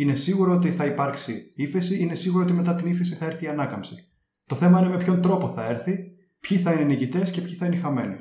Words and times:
Είναι 0.00 0.14
σίγουρο 0.14 0.52
ότι 0.52 0.70
θα 0.70 0.84
υπάρξει 0.84 1.52
ύφεση, 1.54 1.98
είναι 1.98 2.14
σίγουρο 2.14 2.42
ότι 2.44 2.52
μετά 2.52 2.74
την 2.74 2.86
ύφεση 2.86 3.14
θα 3.14 3.24
έρθει 3.24 3.44
η 3.44 3.48
ανάκαμψη. 3.48 3.94
Το 4.46 4.54
θέμα 4.54 4.78
είναι 4.78 4.88
με 4.88 4.96
ποιον 4.96 5.22
τρόπο 5.22 5.48
θα 5.48 5.64
έρθει, 5.64 5.98
ποιοι 6.40 6.58
θα 6.58 6.72
είναι 6.72 6.82
οι 6.82 6.84
νικητές 6.84 7.30
και 7.30 7.40
ποιοι 7.40 7.54
θα 7.54 7.66
είναι 7.66 7.76
οι 7.76 7.78
χαμένοι. 7.78 8.16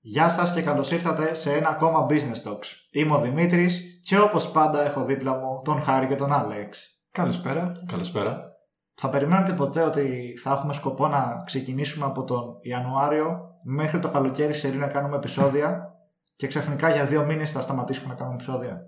Γεια 0.00 0.28
σας 0.28 0.54
και 0.54 0.62
καλώς 0.62 0.90
ήρθατε 0.90 1.34
σε 1.34 1.52
ένα 1.52 1.68
ακόμα 1.68 2.06
Business 2.10 2.48
Talks. 2.48 2.66
Είμαι 2.90 3.14
ο 3.14 3.20
Δημήτρης 3.20 4.00
και 4.02 4.18
όπως 4.18 4.50
πάντα 4.50 4.84
έχω 4.86 5.04
δίπλα 5.04 5.34
μου 5.34 5.62
τον 5.64 5.82
Χάρη 5.82 6.06
και 6.06 6.16
τον 6.16 6.32
Άλεξ. 6.32 6.98
Καλησπέρα. 7.10 7.72
Καλησπέρα. 7.86 8.53
Θα 8.94 9.08
περιμένετε 9.08 9.52
ποτέ 9.52 9.82
ότι 9.82 10.34
θα 10.42 10.52
έχουμε 10.52 10.72
σκοπό 10.72 11.08
να 11.08 11.42
ξεκινήσουμε 11.46 12.04
από 12.06 12.24
τον 12.24 12.58
Ιανουάριο 12.60 13.40
μέχρι 13.62 13.98
το 13.98 14.08
καλοκαίρι 14.08 14.54
σε 14.54 14.68
να 14.68 14.86
κάνουμε 14.86 15.16
επεισόδια 15.16 15.94
και 16.34 16.46
ξαφνικά 16.46 16.90
για 16.90 17.04
δύο 17.04 17.24
μήνες 17.24 17.52
θα 17.52 17.60
σταματήσουμε 17.60 18.08
να 18.08 18.14
κάνουμε 18.14 18.34
επεισόδια. 18.34 18.78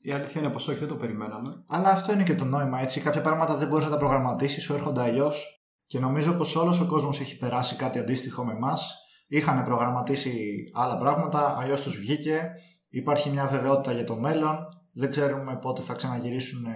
Η 0.00 0.12
αλήθεια 0.12 0.40
είναι 0.40 0.50
πως 0.50 0.68
όχι, 0.68 0.78
δεν 0.78 0.88
το 0.88 0.94
περιμέναμε. 0.94 1.64
Αλλά 1.66 1.88
αυτό 1.88 2.12
είναι 2.12 2.22
και 2.22 2.34
το 2.34 2.44
νόημα, 2.44 2.80
έτσι. 2.80 3.00
Κάποια 3.00 3.20
πράγματα 3.20 3.56
δεν 3.56 3.68
μπορείς 3.68 3.84
να 3.84 3.90
τα 3.90 3.96
προγραμματίσεις, 3.96 4.62
σου 4.62 4.74
έρχονται 4.74 5.02
αλλιώς. 5.02 5.62
Και 5.86 5.98
νομίζω 5.98 6.32
πως 6.32 6.56
όλος 6.56 6.80
ο 6.80 6.86
κόσμος 6.86 7.20
έχει 7.20 7.38
περάσει 7.38 7.76
κάτι 7.76 7.98
αντίστοιχο 7.98 8.44
με 8.44 8.52
εμάς. 8.52 8.94
Είχαν 9.26 9.64
προγραμματίσει 9.64 10.64
άλλα 10.74 10.98
πράγματα, 10.98 11.56
αλλιώς 11.58 11.80
τους 11.80 11.96
βγήκε. 11.96 12.50
Υπάρχει 12.88 13.30
μια 13.30 13.46
βεβαιότητα 13.46 13.92
για 13.92 14.04
το 14.04 14.16
μέλλον. 14.16 14.58
Δεν 14.92 15.10
ξέρουμε 15.10 15.58
πότε 15.62 15.82
θα 15.82 15.94
ξαναγυρίσουν 15.94 16.66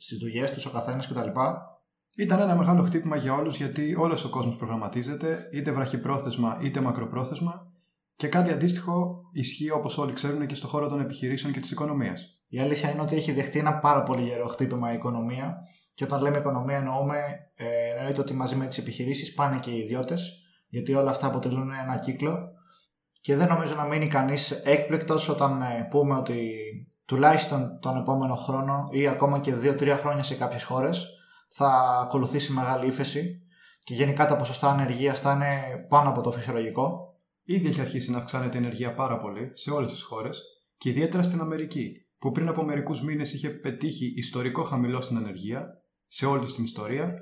στις 0.00 0.18
δουλειές 0.18 0.52
τους 0.52 0.66
ο 0.66 0.70
καθένας 0.70 1.08
κτλ. 1.08 1.28
Ήταν 2.18 2.40
ένα 2.40 2.56
μεγάλο 2.56 2.82
χτύπημα 2.82 3.16
για 3.16 3.34
όλους 3.34 3.56
γιατί 3.56 3.94
όλος 3.98 4.24
ο 4.24 4.28
κόσμος 4.28 4.56
προγραμματίζεται, 4.56 5.48
είτε 5.52 5.70
βραχυπρόθεσμα 5.72 6.58
είτε 6.60 6.80
μακροπρόθεσμα. 6.80 7.72
Και 8.16 8.28
κάτι 8.28 8.50
αντίστοιχο 8.50 9.20
ισχύει 9.32 9.70
όπως 9.70 9.98
όλοι 9.98 10.12
ξέρουν 10.12 10.46
και 10.46 10.54
στον 10.54 10.70
χώρο 10.70 10.88
των 10.88 11.00
επιχειρήσεων 11.00 11.52
και 11.52 11.60
της 11.60 11.70
οικονομίας. 11.70 12.38
Η 12.48 12.60
αλήθεια 12.60 12.90
είναι 12.90 13.00
ότι 13.00 13.16
έχει 13.16 13.32
δεχτεί 13.32 13.58
ένα 13.58 13.78
πάρα 13.78 14.02
πολύ 14.02 14.22
γερό 14.22 14.46
χτύπημα 14.46 14.92
η 14.92 14.94
οικονομία. 14.94 15.56
Και 15.94 16.04
όταν 16.04 16.20
λέμε 16.20 16.38
οικονομία, 16.38 16.76
εννοούμε 16.76 17.16
ε, 17.54 17.64
εννοείται 17.96 18.20
ότι 18.20 18.34
μαζί 18.34 18.56
με 18.56 18.66
τις 18.66 18.78
επιχειρήσεις 18.78 19.34
πάνε 19.34 19.58
και 19.58 19.70
οι 19.70 19.78
ιδιώτες, 19.78 20.42
γιατί 20.68 20.94
όλα 20.94 21.10
αυτά 21.10 21.26
αποτελούν 21.26 21.70
ένα 21.70 21.98
κύκλο. 21.98 22.48
Και 23.20 23.36
δεν 23.36 23.48
νομίζω 23.48 23.74
να 23.74 23.84
μείνει 23.84 24.08
κανείς 24.08 24.50
έκπληκτος 24.50 25.28
όταν 25.28 25.62
ε, 25.62 25.86
πούμε 25.90 26.14
ότι 26.14 26.50
τουλάχιστον 27.04 27.78
τον 27.80 27.96
επόμενο 27.96 28.34
χρόνο 28.34 28.88
ή 28.90 29.08
ακόμα 29.08 29.38
και 29.38 29.54
2-3 29.62 29.96
χρόνια 30.00 30.22
σε 30.22 30.34
κάποιες 30.34 30.62
χώρες 30.62 31.12
θα 31.48 32.00
ακολουθήσει 32.02 32.52
μεγάλη 32.52 32.86
ύφεση 32.86 33.42
και 33.84 33.94
γενικά 33.94 34.26
τα 34.26 34.36
ποσοστά 34.36 34.70
ανεργίας 34.70 35.20
θα 35.20 35.32
είναι 35.32 35.86
πάνω 35.88 36.08
από 36.08 36.20
το 36.20 36.30
φυσιολογικό. 36.30 37.16
Ήδη 37.42 37.68
έχει 37.68 37.80
αρχίσει 37.80 38.10
να 38.10 38.18
αυξάνεται 38.18 38.58
η 38.58 38.60
ενεργεία 38.60 38.94
πάρα 38.94 39.16
πολύ 39.16 39.50
σε 39.52 39.70
όλες 39.70 39.90
τις 39.90 40.02
χώρες 40.02 40.42
και 40.78 40.88
ιδιαίτερα 40.88 41.22
στην 41.22 41.40
Αμερική, 41.40 42.06
που 42.18 42.30
πριν 42.30 42.48
από 42.48 42.62
μερικούς 42.62 43.02
μήνες 43.02 43.32
είχε 43.32 43.48
πετύχει 43.48 44.12
ιστορικό 44.16 44.62
χαμηλό 44.62 45.00
στην 45.00 45.16
ανεργία 45.16 45.82
σε 46.06 46.26
όλη 46.26 46.46
την 46.46 46.64
ιστορία 46.64 47.14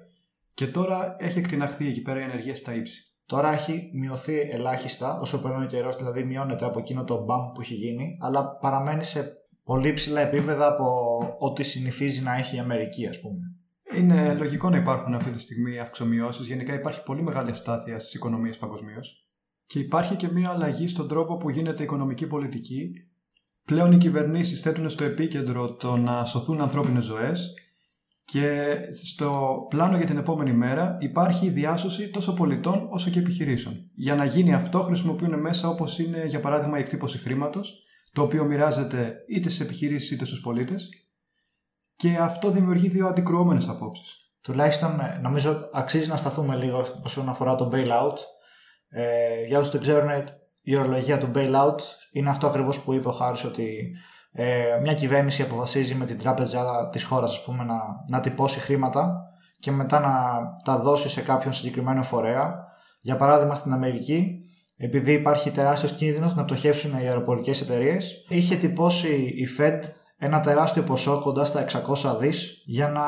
και 0.55 0.67
τώρα 0.67 1.17
έχει 1.19 1.39
εκτιναχθεί 1.39 1.89
εκεί 1.89 2.03
πέρα 2.03 2.21
η 2.21 2.23
ενεργεία 2.23 2.55
στα 2.55 2.75
ύψη. 2.75 3.01
Τώρα 3.27 3.53
έχει 3.53 3.91
μειωθεί 3.95 4.41
ελάχιστα 4.41 5.19
όσο 5.21 5.41
περνάει 5.41 5.65
ο 5.65 5.67
καιρός, 5.67 5.97
δηλαδή 5.97 6.25
μειώνεται 6.25 6.65
από 6.65 6.79
εκείνο 6.79 7.05
το 7.05 7.25
μπαμ 7.25 7.53
που 7.53 7.61
έχει 7.61 7.75
γίνει, 7.75 8.19
αλλά 8.21 8.57
παραμένει 8.57 9.05
σε 9.05 9.33
πολύ 9.65 9.93
ψηλά 9.93 10.21
επίπεδα 10.21 10.67
από 10.67 11.19
ό,τι 11.39 11.63
συνηθίζει 11.63 12.23
να 12.23 12.37
έχει 12.37 12.57
η 12.57 12.59
Αμερική, 12.59 13.07
ας 13.07 13.21
πούμε. 13.21 13.56
Είναι 13.97 14.35
λογικό 14.35 14.71
να 14.71 14.77
υπάρχουν 14.77 15.15
αυτή 15.15 15.31
τη 15.31 15.41
στιγμή 15.41 15.79
αυξομοιώσεις. 15.79 16.47
Γενικά 16.47 16.75
υπάρχει 16.75 17.03
πολύ 17.03 17.23
μεγάλη 17.23 17.51
αστάθεια 17.51 17.99
στις 17.99 18.15
οικονομίες 18.15 18.59
παγκοσμίως. 18.59 19.29
Και 19.67 19.79
υπάρχει 19.79 20.17
και 20.17 20.29
μια 20.33 20.51
αλλαγή 20.51 20.87
στον 20.87 21.09
τρόπο 21.09 21.37
που 21.37 21.51
γίνεται 21.51 21.83
η 21.83 21.85
οικονομική 21.85 22.27
πολιτική. 22.27 22.91
Πλέον 23.65 23.93
οι 23.93 23.99
κυβερνήσεις 23.99 24.61
θέτουν 24.61 24.91
στο 24.91 25.05
επίκεντρο 25.05 25.75
το 25.75 25.97
να 25.97 26.25
σωθούν 26.25 26.61
ανθρώπινες 26.61 27.05
ζωές 27.05 27.55
και 28.25 28.77
στο 29.05 29.57
πλάνο 29.69 29.97
για 29.97 30.07
την 30.07 30.17
επόμενη 30.17 30.53
μέρα 30.53 30.97
υπάρχει 31.01 31.47
η 31.47 31.51
διάσωση 31.51 32.11
τόσο 32.11 32.35
πολιτών 32.35 32.89
όσο 32.91 33.11
και 33.11 33.19
επιχειρήσεων. 33.19 33.91
Για 33.95 34.15
να 34.15 34.25
γίνει 34.25 34.55
αυτό 34.55 34.83
χρησιμοποιούν 34.83 35.41
μέσα 35.41 35.69
όπως 35.69 35.99
είναι 35.99 36.27
για 36.27 36.41
παράδειγμα 36.41 36.79
η 36.79 36.81
εκτύπωση 36.81 37.19
χρήματος, 37.19 37.83
το 38.13 38.23
οποίο 38.23 38.45
μοιράζεται 38.45 39.15
είτε 39.29 39.49
στι 39.49 39.65
επιχειρήσεις 39.65 40.11
είτε 40.11 40.25
στους 40.25 40.41
πολίτες 40.41 40.89
και 41.97 42.17
αυτό 42.21 42.51
δημιουργεί 42.51 42.89
δύο 42.89 43.07
αντικρουόμενες 43.07 43.69
απόψεις. 43.69 44.31
Τουλάχιστον 44.41 45.01
ε, 45.01 45.19
νομίζω 45.23 45.69
αξίζει 45.73 46.09
να 46.09 46.17
σταθούμε 46.17 46.57
λίγο 46.57 46.87
όσον 47.05 47.29
αφορά 47.29 47.55
το 47.55 47.71
bailout. 47.73 48.17
Ε, 48.89 49.45
για 49.47 49.59
όσους 49.59 49.73
δεν 49.73 49.81
ξέρουν, 49.81 50.11
η 50.63 50.77
ορολογία 50.77 51.19
του 51.19 51.31
bailout 51.35 51.79
είναι 52.13 52.31
αυτό 52.31 52.47
ακριβώς 52.47 52.81
που 52.81 52.93
είπε 52.93 53.09
ο 53.09 53.13
Χάρης 53.13 53.45
ότι 53.45 53.97
ε, 54.33 54.79
μια 54.83 54.95
κυβέρνηση 54.95 55.43
αποφασίζει 55.43 55.95
με 55.95 56.05
την 56.05 56.19
τράπεζα 56.19 56.89
της 56.93 57.05
χώρας 57.05 57.47
να, 57.47 57.77
να 58.11 58.21
τυπώσει 58.21 58.61
χρήματα 58.61 59.31
και 59.61 59.71
μετά 59.71 60.01
να 60.01 60.41
τα 60.65 60.79
δώσει 60.79 61.09
σε 61.09 61.21
κάποιον 61.21 61.53
συγκεκριμένο 61.53 62.03
φορέα. 62.03 62.65
Για 63.01 63.17
παράδειγμα, 63.17 63.55
στην 63.55 63.73
Αμερική, 63.73 64.41
επειδή 64.77 65.13
υπάρχει 65.13 65.51
τεράστιος 65.51 65.93
κίνδυνος 65.93 66.35
να 66.35 66.45
πτωχεύσουν 66.45 66.99
οι 66.99 67.07
αεροπορικές 67.07 67.61
εταιρείες, 67.61 68.27
είχε 68.29 68.57
τυπώσει 68.57 69.15
η 69.17 69.49
Fed 69.59 69.81
ένα 70.19 70.41
τεράστιο 70.41 70.83
ποσό 70.83 71.21
κοντά 71.21 71.45
στα 71.45 71.67
600 72.05 72.17
δις 72.21 72.63
για 72.65 72.89
να 72.89 73.03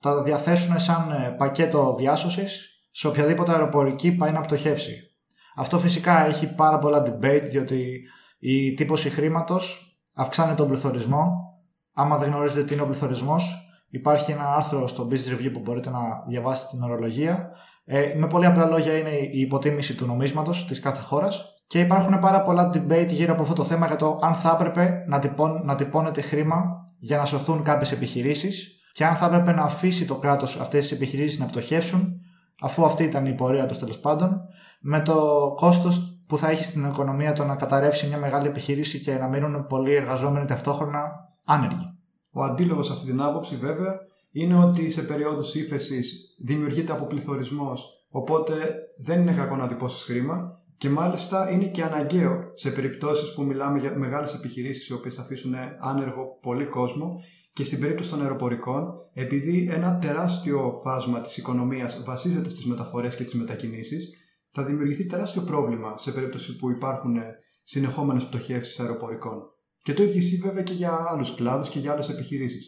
τα 0.00 0.22
διαθέσουν 0.22 0.80
σαν 0.80 1.10
ε, 1.10 1.34
πακέτο 1.38 1.94
διάσωσης 1.98 2.82
σε 2.90 3.06
οποιαδήποτε 3.06 3.52
αεροπορική 3.52 4.12
πάει 4.12 4.32
να 4.32 4.40
πτωχεύσει. 4.40 5.14
Αυτό 5.56 5.78
φυσικά 5.78 6.26
έχει 6.26 6.54
πάρα 6.54 6.78
πολλά 6.78 7.02
debate 7.02 7.48
διότι 7.50 8.02
η 8.38 8.74
τύπωση 8.74 9.10
χρήματος 9.10 9.96
αυξάνει 10.14 10.54
τον 10.54 10.68
πληθωρισμό. 10.68 11.52
Άμα 11.92 12.18
δεν 12.18 12.30
γνωρίζετε 12.30 12.64
τι 12.64 12.74
είναι 12.74 12.82
ο 12.82 12.86
πληθωρισμός, 12.86 13.68
υπάρχει 13.88 14.32
ένα 14.32 14.54
άρθρο 14.54 14.86
στο 14.86 15.08
Business 15.10 15.38
Review 15.38 15.52
που 15.52 15.60
μπορείτε 15.60 15.90
να 15.90 16.00
διαβάσετε 16.28 16.68
την 16.70 16.82
ορολογία. 16.82 17.50
Ε, 17.84 18.14
με 18.16 18.26
πολύ 18.26 18.46
απλά 18.46 18.66
λόγια 18.66 18.98
είναι 18.98 19.10
η 19.10 19.40
υποτίμηση 19.40 19.94
του 19.94 20.06
νομίσματος 20.06 20.66
της 20.66 20.80
κάθε 20.80 21.02
χώρας 21.02 21.53
και 21.66 21.80
υπάρχουν 21.80 22.18
πάρα 22.18 22.42
πολλά 22.42 22.70
debate 22.74 23.08
γύρω 23.08 23.32
από 23.32 23.42
αυτό 23.42 23.54
το 23.54 23.64
θέμα 23.64 23.86
για 23.86 23.96
το 23.96 24.18
αν 24.22 24.34
θα 24.34 24.58
έπρεπε 24.60 25.04
να, 25.08 25.18
τυπών, 25.18 25.60
να 25.64 25.74
τυπώνεται 25.74 26.20
χρήμα 26.20 26.84
για 26.98 27.16
να 27.16 27.24
σωθούν 27.24 27.62
κάποιες 27.62 27.92
επιχειρήσεις 27.92 28.80
και 28.92 29.04
αν 29.04 29.14
θα 29.14 29.26
έπρεπε 29.26 29.52
να 29.52 29.62
αφήσει 29.62 30.06
το 30.06 30.16
κράτος 30.16 30.60
αυτές 30.60 30.82
τις 30.82 30.92
επιχειρήσεις 30.92 31.38
να 31.38 31.46
πτωχεύσουν, 31.46 32.20
αφού 32.60 32.84
αυτή 32.84 33.04
ήταν 33.04 33.26
η 33.26 33.34
πορεία 33.34 33.66
τους 33.66 33.78
τέλος 33.78 33.98
πάντων, 33.98 34.40
με 34.80 35.00
το 35.00 35.52
κόστος 35.56 36.18
που 36.26 36.38
θα 36.38 36.50
έχει 36.50 36.64
στην 36.64 36.84
οικονομία 36.84 37.32
το 37.32 37.44
να 37.44 37.56
καταρρεύσει 37.56 38.06
μια 38.06 38.18
μεγάλη 38.18 38.46
επιχείρηση 38.46 39.00
και 39.00 39.14
να 39.14 39.28
μείνουν 39.28 39.66
πολλοί 39.66 39.94
εργαζόμενοι 39.94 40.46
ταυτόχρονα 40.46 41.02
άνεργοι. 41.44 41.98
Ο 42.32 42.42
αντίλογος 42.42 42.86
σε 42.86 42.92
αυτή 42.92 43.06
την 43.06 43.20
άποψη, 43.20 43.56
βέβαια, 43.56 43.94
είναι 44.30 44.64
ότι 44.64 44.90
σε 44.90 45.02
περίοδους 45.02 45.54
ύφεσης 45.54 46.36
δημιουργείται 46.38 46.92
αποπληθωρισμός, 46.92 48.04
οπότε 48.10 48.54
δεν 48.98 49.20
είναι 49.20 49.32
κακό 49.32 49.56
να 49.56 49.66
τυπώσεις 49.66 50.02
χρήμα 50.02 50.62
και 50.76 50.88
μάλιστα 50.88 51.50
είναι 51.50 51.64
και 51.64 51.82
αναγκαίο 51.82 52.50
σε 52.54 52.70
περιπτώσεις 52.70 53.34
που 53.34 53.44
μιλάμε 53.44 53.78
για 53.78 53.98
μεγάλες 53.98 54.34
επιχειρήσεις 54.34 54.88
οι 54.88 54.92
οποίες 54.92 55.14
θα 55.14 55.22
αφήσουν 55.22 55.54
άνεργο 55.78 56.38
πολύ 56.40 56.66
κόσμο 56.66 57.20
και 57.52 57.64
στην 57.64 57.80
περίπτωση 57.80 58.10
των 58.10 58.22
αεροπορικών, 58.22 58.94
επειδή 59.12 59.68
ένα 59.70 59.98
τεράστιο 59.98 60.70
φάσμα 60.84 61.20
της 61.20 61.36
οικονομίας 61.36 62.02
βασίζεται 62.04 62.48
στις 62.48 62.64
μεταφορές 62.64 63.16
και 63.16 63.24
τις 63.24 63.34
μετακινήσεις, 63.34 64.10
θα 64.50 64.64
δημιουργηθεί 64.64 65.06
τεράστιο 65.06 65.42
πρόβλημα 65.42 65.98
σε 65.98 66.12
περίπτωση 66.12 66.56
που 66.56 66.70
υπάρχουν 66.70 67.16
συνεχόμενες 67.62 68.26
πτωχεύσεις 68.26 68.80
αεροπορικών. 68.80 69.42
Και 69.82 69.92
το 69.92 70.02
ίδιο 70.02 70.16
ισχύει 70.16 70.36
βέβαια 70.36 70.62
και 70.62 70.72
για 70.72 71.06
άλλους 71.08 71.34
κλάδους 71.34 71.68
και 71.68 71.78
για 71.78 71.92
άλλες 71.92 72.08
επιχειρήσεις. 72.08 72.66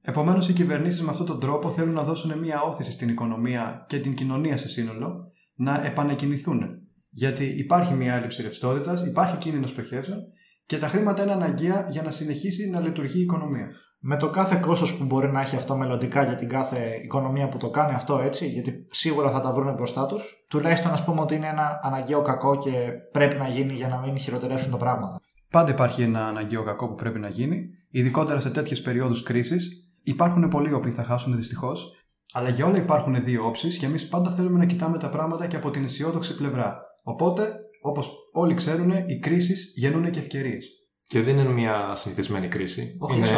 Επομένως, 0.00 0.48
οι 0.48 0.52
κυβερνήσεις 0.52 1.02
με 1.02 1.10
αυτόν 1.10 1.26
τον 1.26 1.40
τρόπο 1.40 1.70
θέλουν 1.70 1.94
να 1.94 2.02
δώσουν 2.02 2.38
μια 2.38 2.62
όθηση 2.62 2.90
στην 2.90 3.08
οικονομία 3.08 3.84
και 3.88 3.98
την 3.98 4.14
κοινωνία 4.14 4.56
σε 4.56 4.68
σύνολο 4.68 5.32
να 5.54 5.86
επανεκκινηθούν 5.86 6.83
γιατί 7.14 7.44
υπάρχει 7.44 7.94
μια 7.94 8.14
έλλειψη 8.14 8.42
ρευστότητας, 8.42 9.06
υπάρχει 9.06 9.36
κίνδυνος 9.36 9.72
πτωχεύσεων 9.72 10.18
και 10.66 10.78
τα 10.78 10.88
χρήματα 10.88 11.22
είναι 11.22 11.32
αναγκαία 11.32 11.86
για 11.90 12.02
να 12.02 12.10
συνεχίσει 12.10 12.70
να 12.70 12.80
λειτουργεί 12.80 13.18
η 13.18 13.22
οικονομία. 13.22 13.68
Με 14.06 14.16
το 14.16 14.30
κάθε 14.30 14.58
κόστος 14.62 14.96
που 14.96 15.04
μπορεί 15.04 15.30
να 15.30 15.40
έχει 15.40 15.56
αυτό 15.56 15.76
μελλοντικά 15.76 16.24
για 16.24 16.34
την 16.34 16.48
κάθε 16.48 17.00
οικονομία 17.04 17.48
που 17.48 17.56
το 17.56 17.70
κάνει 17.70 17.94
αυτό 17.94 18.18
έτσι, 18.18 18.48
γιατί 18.48 18.86
σίγουρα 18.90 19.30
θα 19.30 19.40
τα 19.40 19.52
βρουν 19.52 19.74
μπροστά 19.74 20.06
τους, 20.06 20.46
τουλάχιστον 20.48 20.90
να 20.90 21.04
πούμε 21.04 21.20
ότι 21.20 21.34
είναι 21.34 21.46
ένα 21.46 21.80
αναγκαίο 21.82 22.22
κακό 22.22 22.58
και 22.58 22.70
πρέπει 23.12 23.36
να 23.36 23.48
γίνει 23.48 23.72
για 23.72 23.88
να 23.88 24.00
μην 24.00 24.18
χειροτερεύσουν 24.18 24.70
τα 24.70 24.76
πράγματα. 24.76 25.20
Πάντα 25.50 25.70
υπάρχει 25.70 26.02
ένα 26.02 26.26
αναγκαίο 26.26 26.62
κακό 26.62 26.88
που 26.88 26.94
πρέπει 26.94 27.18
να 27.18 27.28
γίνει, 27.28 27.66
ειδικότερα 27.90 28.40
σε 28.40 28.50
τέτοιες 28.50 28.82
περιόδους 28.82 29.22
κρίσης. 29.22 29.92
Υπάρχουν 30.02 30.48
πολλοί 30.48 30.68
οι 30.68 30.72
οποίοι 30.72 30.92
θα 30.92 31.02
χάσουν 31.04 31.36
δυστυχώς, 31.36 31.92
αλλά 32.32 32.48
για 32.48 32.66
όλα 32.66 32.76
υπάρχουν 32.76 33.24
δύο 33.24 33.46
όψεις 33.46 33.78
και 33.78 33.86
εμείς 33.86 34.08
πάντα 34.08 34.30
θέλουμε 34.30 34.58
να 34.58 34.64
κοιτάμε 34.64 34.98
τα 34.98 35.08
πράγματα 35.08 35.46
και 35.46 35.56
από 35.56 35.70
την 35.70 35.84
αισιόδοξη 35.84 36.36
πλευρά. 36.36 36.82
Οπότε, 37.06 37.54
όπως 37.80 38.12
όλοι 38.32 38.54
ξέρουν, 38.54 38.90
οι 39.06 39.18
κρίσεις 39.18 39.72
γεννούν 39.76 40.10
και 40.10 40.18
ευκαιρίες. 40.18 40.68
Και 41.06 41.22
δεν 41.22 41.38
είναι 41.38 41.48
μια 41.48 41.94
συνηθισμένη 41.94 42.48
κρίση. 42.48 42.96
Όχι, 42.98 43.18
είναι... 43.18 43.28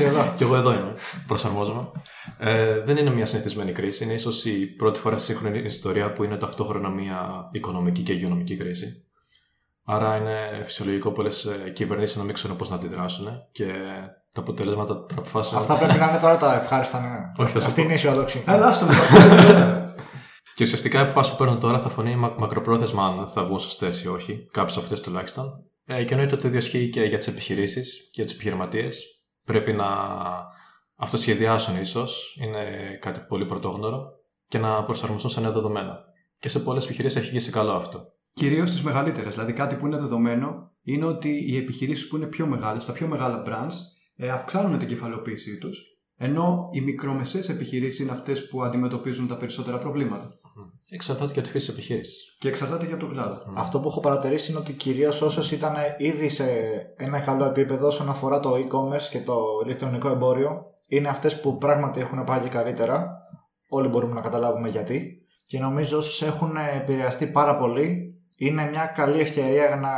εδώ. 0.00 0.32
και 0.36 0.44
εγώ 0.44 0.56
εδώ 0.56 0.72
είμαι. 0.72 0.94
Προσαρμόζομαι. 1.26 1.90
Ε, 2.38 2.80
δεν 2.80 2.96
είναι 2.96 3.10
μια 3.10 3.26
συνηθισμένη 3.26 3.72
κρίση. 3.72 4.04
Είναι 4.04 4.12
ίσως 4.12 4.44
η 4.44 4.66
πρώτη 4.66 5.00
φορά 5.00 5.16
στη 5.16 5.32
σύγχρονη 5.32 5.58
ιστορία 5.58 6.12
που 6.12 6.24
είναι 6.24 6.36
ταυτόχρονα 6.36 6.88
μια 6.88 7.48
οικονομική 7.52 8.02
και 8.02 8.12
υγειονομική 8.12 8.56
κρίση. 8.56 9.04
Άρα 9.84 10.16
είναι 10.16 10.62
φυσιολογικό 10.64 11.10
πολλές 11.10 11.48
κυβερνήσεις 11.72 12.16
να 12.16 12.22
μην 12.22 12.34
ξέρουν 12.34 12.56
πώς 12.56 12.70
να 12.70 12.76
αντιδράσουν 12.76 13.28
και 13.52 13.72
τα 14.32 14.40
αποτελέσματα 14.40 15.06
των 15.06 15.18
αποφάσεων. 15.18 15.60
Αυτά 15.60 15.74
πρέπει 15.74 15.98
να 15.98 16.08
είναι 16.08 16.18
τώρα 16.18 16.36
τα 16.36 16.54
ευχάριστα 16.54 17.00
νέα. 17.00 17.32
Όχι, 17.36 17.52
θα 17.52 17.60
σου 17.60 17.66
Αυτή 17.66 17.76
πω. 17.76 17.82
είναι 17.82 17.92
η 17.92 17.94
αισιοδόξη. 17.94 18.44
Έλα, 18.46 18.72
στο 18.72 18.86
Και 20.54 20.64
ουσιαστικά 20.64 20.98
οι 20.98 21.02
αποφάσει 21.02 21.30
που 21.30 21.36
παίρνουν 21.36 21.60
τώρα 21.60 21.78
θα 21.78 21.88
φανεί 21.88 22.16
μα- 22.16 22.34
μακροπρόθεσμα 22.38 23.06
αν 23.06 23.28
θα 23.28 23.44
βγουν 23.44 23.58
σωστές 23.58 24.02
ή 24.02 24.08
όχι, 24.08 24.48
κάποιες 24.50 24.76
αυτές 24.76 25.00
τουλάχιστον. 25.00 25.64
Ε, 25.84 26.04
και 26.04 26.12
εννοείται 26.12 26.32
ότι 26.32 26.42
το 26.42 26.48
ίδιο 26.48 26.60
ισχύει 26.60 26.88
και 26.88 27.02
για 27.02 27.18
τις 27.18 27.26
επιχειρήσεις 27.26 27.96
και 27.96 28.10
για 28.12 28.24
τους 28.24 28.32
επιχειρηματίες. 28.32 29.22
Πρέπει 29.44 29.72
να 29.72 29.86
αυτοσχεδιάσουν 30.96 31.80
ίσως, 31.80 32.36
είναι 32.40 32.64
κάτι 33.00 33.20
πολύ 33.28 33.46
πρωτόγνωρο, 33.46 34.20
και 34.48 34.58
να 34.58 34.84
προσαρμοστούν 34.84 35.30
σε 35.30 35.40
νέα 35.40 35.50
δεδομένα. 35.52 36.04
Και 36.38 36.48
σε 36.48 36.58
πολλές 36.58 36.84
επιχειρήσεις 36.84 37.20
έχει 37.20 37.38
γίνει 37.38 37.50
καλό 37.50 37.72
αυτό. 37.72 38.04
Κυρίως 38.32 38.68
στις 38.68 38.82
μεγαλύτερες. 38.82 39.32
Δηλαδή, 39.32 39.52
κάτι 39.52 39.74
που 39.74 39.86
είναι 39.86 39.98
δεδομένο 39.98 40.70
είναι 40.82 41.04
ότι 41.04 41.44
οι 41.48 41.56
επιχειρήσεις 41.56 42.08
που 42.08 42.16
είναι 42.16 42.26
πιο 42.26 42.46
μεγάλες, 42.46 42.84
τα 42.84 42.92
πιο 42.92 43.06
μεγάλα 43.06 43.42
brands, 43.46 43.74
ε, 44.16 44.30
αυξάνουν 44.30 44.78
την 44.78 44.88
κεφαλαιοποίησή 44.88 45.58
τους, 45.58 45.82
ενώ 46.16 46.68
οι 46.72 46.80
μικρομεσαίες 46.80 47.48
επιχειρήσεις 47.48 48.00
είναι 48.00 48.10
αυτές 48.10 48.48
που 48.48 48.62
αντιμετωπίζουν 48.62 49.28
τα 49.28 49.36
περισσότερα 49.36 49.78
προβλήματα. 49.78 50.40
Εξαρτάται 50.94 51.32
και 51.32 51.38
από 51.38 51.48
τη 51.48 51.54
φύση 51.54 51.66
της 51.66 51.74
επιχείρησης. 51.74 52.36
Και 52.38 52.48
εξαρτάται 52.48 52.86
και 52.86 52.92
από 52.92 53.00
τον 53.00 53.12
κλάδο. 53.12 53.42
Αυτό 53.56 53.80
που 53.80 53.88
έχω 53.88 54.00
παρατηρήσει 54.00 54.50
είναι 54.50 54.60
ότι 54.60 54.72
κυρίως 54.72 55.22
όσες 55.22 55.50
ήταν 55.50 55.74
ήδη 55.98 56.28
σε 56.28 56.44
ένα 56.96 57.20
καλό 57.20 57.44
επίπεδο 57.44 57.86
όσον 57.86 58.08
αφορά 58.08 58.40
το 58.40 58.54
e-commerce 58.54 59.08
και 59.10 59.20
το 59.20 59.42
ηλεκτρονικό 59.64 60.08
εμπόριο, 60.08 60.64
είναι 60.88 61.08
αυτές 61.08 61.40
που 61.40 61.58
πράγματι 61.58 62.00
έχουν 62.00 62.24
πάει 62.24 62.40
και 62.40 62.48
καλύτερα. 62.48 63.10
Όλοι 63.68 63.88
μπορούμε 63.88 64.14
να 64.14 64.20
καταλάβουμε 64.20 64.68
γιατί. 64.68 65.26
Και 65.46 65.58
νομίζω 65.58 65.98
όσες 65.98 66.28
έχουν 66.28 66.56
επηρεαστεί 66.56 67.26
πάρα 67.26 67.56
πολύ, 67.56 68.14
είναι 68.36 68.68
μια 68.68 68.86
καλή 68.86 69.20
ευκαιρία 69.20 69.66
για 69.66 69.76
να 69.76 69.90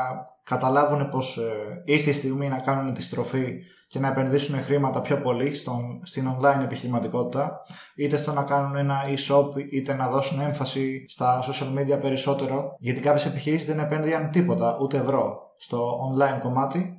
καταλάβουν 0.45 1.09
πως 1.09 1.39
ήρθε 1.85 2.11
η 2.11 2.13
στιγμή 2.13 2.49
να 2.49 2.59
κάνουν 2.59 2.95
τη 2.95 3.03
στροφή 3.03 3.59
και 3.87 3.99
να 3.99 4.09
επενδύσουν 4.09 4.63
χρήματα 4.63 5.01
πιο 5.01 5.21
πολύ 5.21 5.55
στον, 5.55 6.01
στην 6.03 6.29
online 6.29 6.63
επιχειρηματικότητα, 6.63 7.61
είτε 7.97 8.17
στο 8.17 8.33
να 8.33 8.43
κάνουν 8.43 8.77
ένα 8.77 9.03
e-shop, 9.09 9.73
είτε 9.73 9.95
να 9.95 10.09
δώσουν 10.09 10.41
έμφαση 10.41 11.05
στα 11.09 11.45
social 11.45 11.79
media 11.79 12.01
περισσότερο, 12.01 12.77
γιατί 12.79 13.01
κάποιες 13.01 13.27
επιχειρήσεις 13.27 13.67
δεν 13.67 13.79
επένδυαν 13.79 14.31
τίποτα, 14.31 14.79
ούτε 14.81 14.97
ευρώ, 14.97 15.39
στο 15.59 15.99
online 16.11 16.41
κομμάτι. 16.43 16.99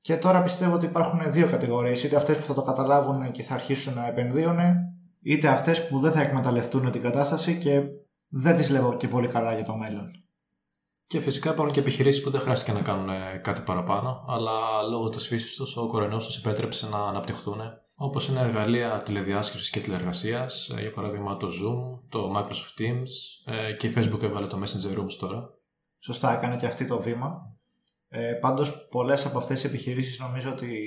Και 0.00 0.16
τώρα 0.16 0.42
πιστεύω 0.42 0.74
ότι 0.74 0.86
υπάρχουν 0.86 1.32
δύο 1.32 1.46
κατηγορίες, 1.46 2.04
είτε 2.04 2.16
αυτές 2.16 2.36
που 2.36 2.46
θα 2.46 2.54
το 2.54 2.62
καταλάβουν 2.62 3.30
και 3.30 3.42
θα 3.42 3.54
αρχίσουν 3.54 3.94
να 3.94 4.06
επενδύουν, 4.06 4.58
είτε 5.22 5.48
αυτές 5.48 5.88
που 5.88 5.98
δεν 5.98 6.12
θα 6.12 6.20
εκμεταλλευτούν 6.20 6.90
την 6.90 7.02
κατάσταση 7.02 7.58
και 7.58 7.82
δεν 8.28 8.56
τις 8.56 8.66
βλέπω 8.66 8.94
και 8.94 9.08
πολύ 9.08 9.28
καλά 9.28 9.54
για 9.54 9.64
το 9.64 9.76
μέλλον. 9.76 10.21
Και 11.06 11.20
φυσικά 11.20 11.50
υπάρχουν 11.50 11.74
και 11.74 11.80
επιχειρήσεις 11.80 12.22
που 12.22 12.30
δεν 12.30 12.40
χρειάστηκε 12.40 12.72
να 12.72 12.80
κάνουν 12.80 13.08
ε, 13.08 13.40
κάτι 13.42 13.60
παραπάνω, 13.60 14.24
αλλά 14.28 14.82
λόγω 14.90 15.08
της 15.08 15.26
φύσης 15.26 15.54
τους 15.54 15.76
ο 15.76 15.86
κορονοϊός 15.86 16.26
τους 16.26 16.36
επέτρεψε 16.36 16.88
να 16.88 16.98
αναπτυχθούν. 16.98 17.60
Όπως 17.94 18.28
είναι 18.28 18.40
εργαλεία 18.40 19.02
τηλεδιάσκεψης 19.02 19.70
και 19.70 19.80
τηλεργασία, 19.80 20.50
για 20.80 20.92
παράδειγμα 20.92 21.36
το 21.36 21.46
Zoom, 21.46 22.08
το 22.08 22.32
Microsoft 22.36 22.80
Teams 22.80 23.52
ε, 23.54 23.72
και 23.72 23.86
η 23.86 23.92
Facebook 23.96 24.22
έβαλε 24.22 24.46
το 24.46 24.60
Messenger 24.62 24.98
Rooms 24.98 25.12
τώρα. 25.18 25.48
Σωστά, 25.98 26.36
έκανε 26.36 26.56
και 26.56 26.66
αυτή 26.66 26.86
το 26.86 27.00
βήμα. 27.00 27.56
Ε, 28.08 28.32
πάντως 28.32 28.88
πολλές 28.90 29.26
από 29.26 29.38
αυτές 29.38 29.60
τις 29.60 29.70
επιχειρήσεις 29.70 30.18
νομίζω 30.18 30.50
ότι 30.50 30.78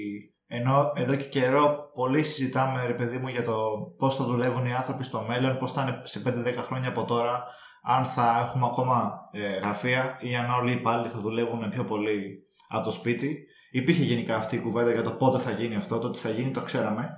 ενώ 0.48 0.92
εδώ 0.96 1.16
και 1.16 1.24
καιρό 1.24 1.92
πολύ 1.94 2.24
συζητάμε 2.24 2.86
ρε 2.86 2.94
παιδί 2.94 3.18
μου 3.18 3.28
για 3.28 3.44
το 3.44 3.56
πώς 3.98 4.16
θα 4.16 4.24
δουλεύουν 4.24 4.66
οι 4.66 4.74
άνθρωποι 4.74 5.04
στο 5.04 5.22
μέλλον, 5.28 5.58
πώς 5.58 5.72
θα 5.72 5.82
είναι 5.82 6.02
σε 6.04 6.22
5-10 6.26 6.54
χρόνια 6.56 6.90
από 6.90 7.04
τώρα, 7.04 7.44
αν 7.88 8.06
θα 8.06 8.48
έχουμε 8.48 8.66
ακόμα 8.66 9.14
ε, 9.32 9.58
γραφεία 9.58 10.18
ή 10.22 10.36
αν 10.36 10.50
όλοι 10.50 10.72
οι 10.72 10.76
υπάλληλοι 10.76 11.10
θα 11.14 11.20
δουλεύουν 11.20 11.70
πιο 11.70 11.84
πολύ 11.84 12.48
από 12.68 12.84
το 12.84 12.92
σπίτι. 12.92 13.46
Υπήρχε 13.72 14.04
γενικά 14.04 14.36
αυτή 14.36 14.56
η 14.56 14.60
κουβέντα 14.60 14.92
για 14.92 15.04
το 15.04 15.12
πότε 15.12 15.38
θα 15.38 15.52
γίνει 15.52 15.76
αυτό, 15.76 16.00
το 16.00 16.08
ότι 16.08 16.20
θα 16.20 16.30
γίνει 16.30 16.52
το 16.52 16.62
ξέραμε. 16.62 17.10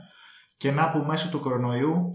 Και 0.57 0.71
να 0.71 0.89
που 0.89 0.97
μέσω 0.97 1.29
του 1.29 1.39
κορονοϊού 1.39 2.11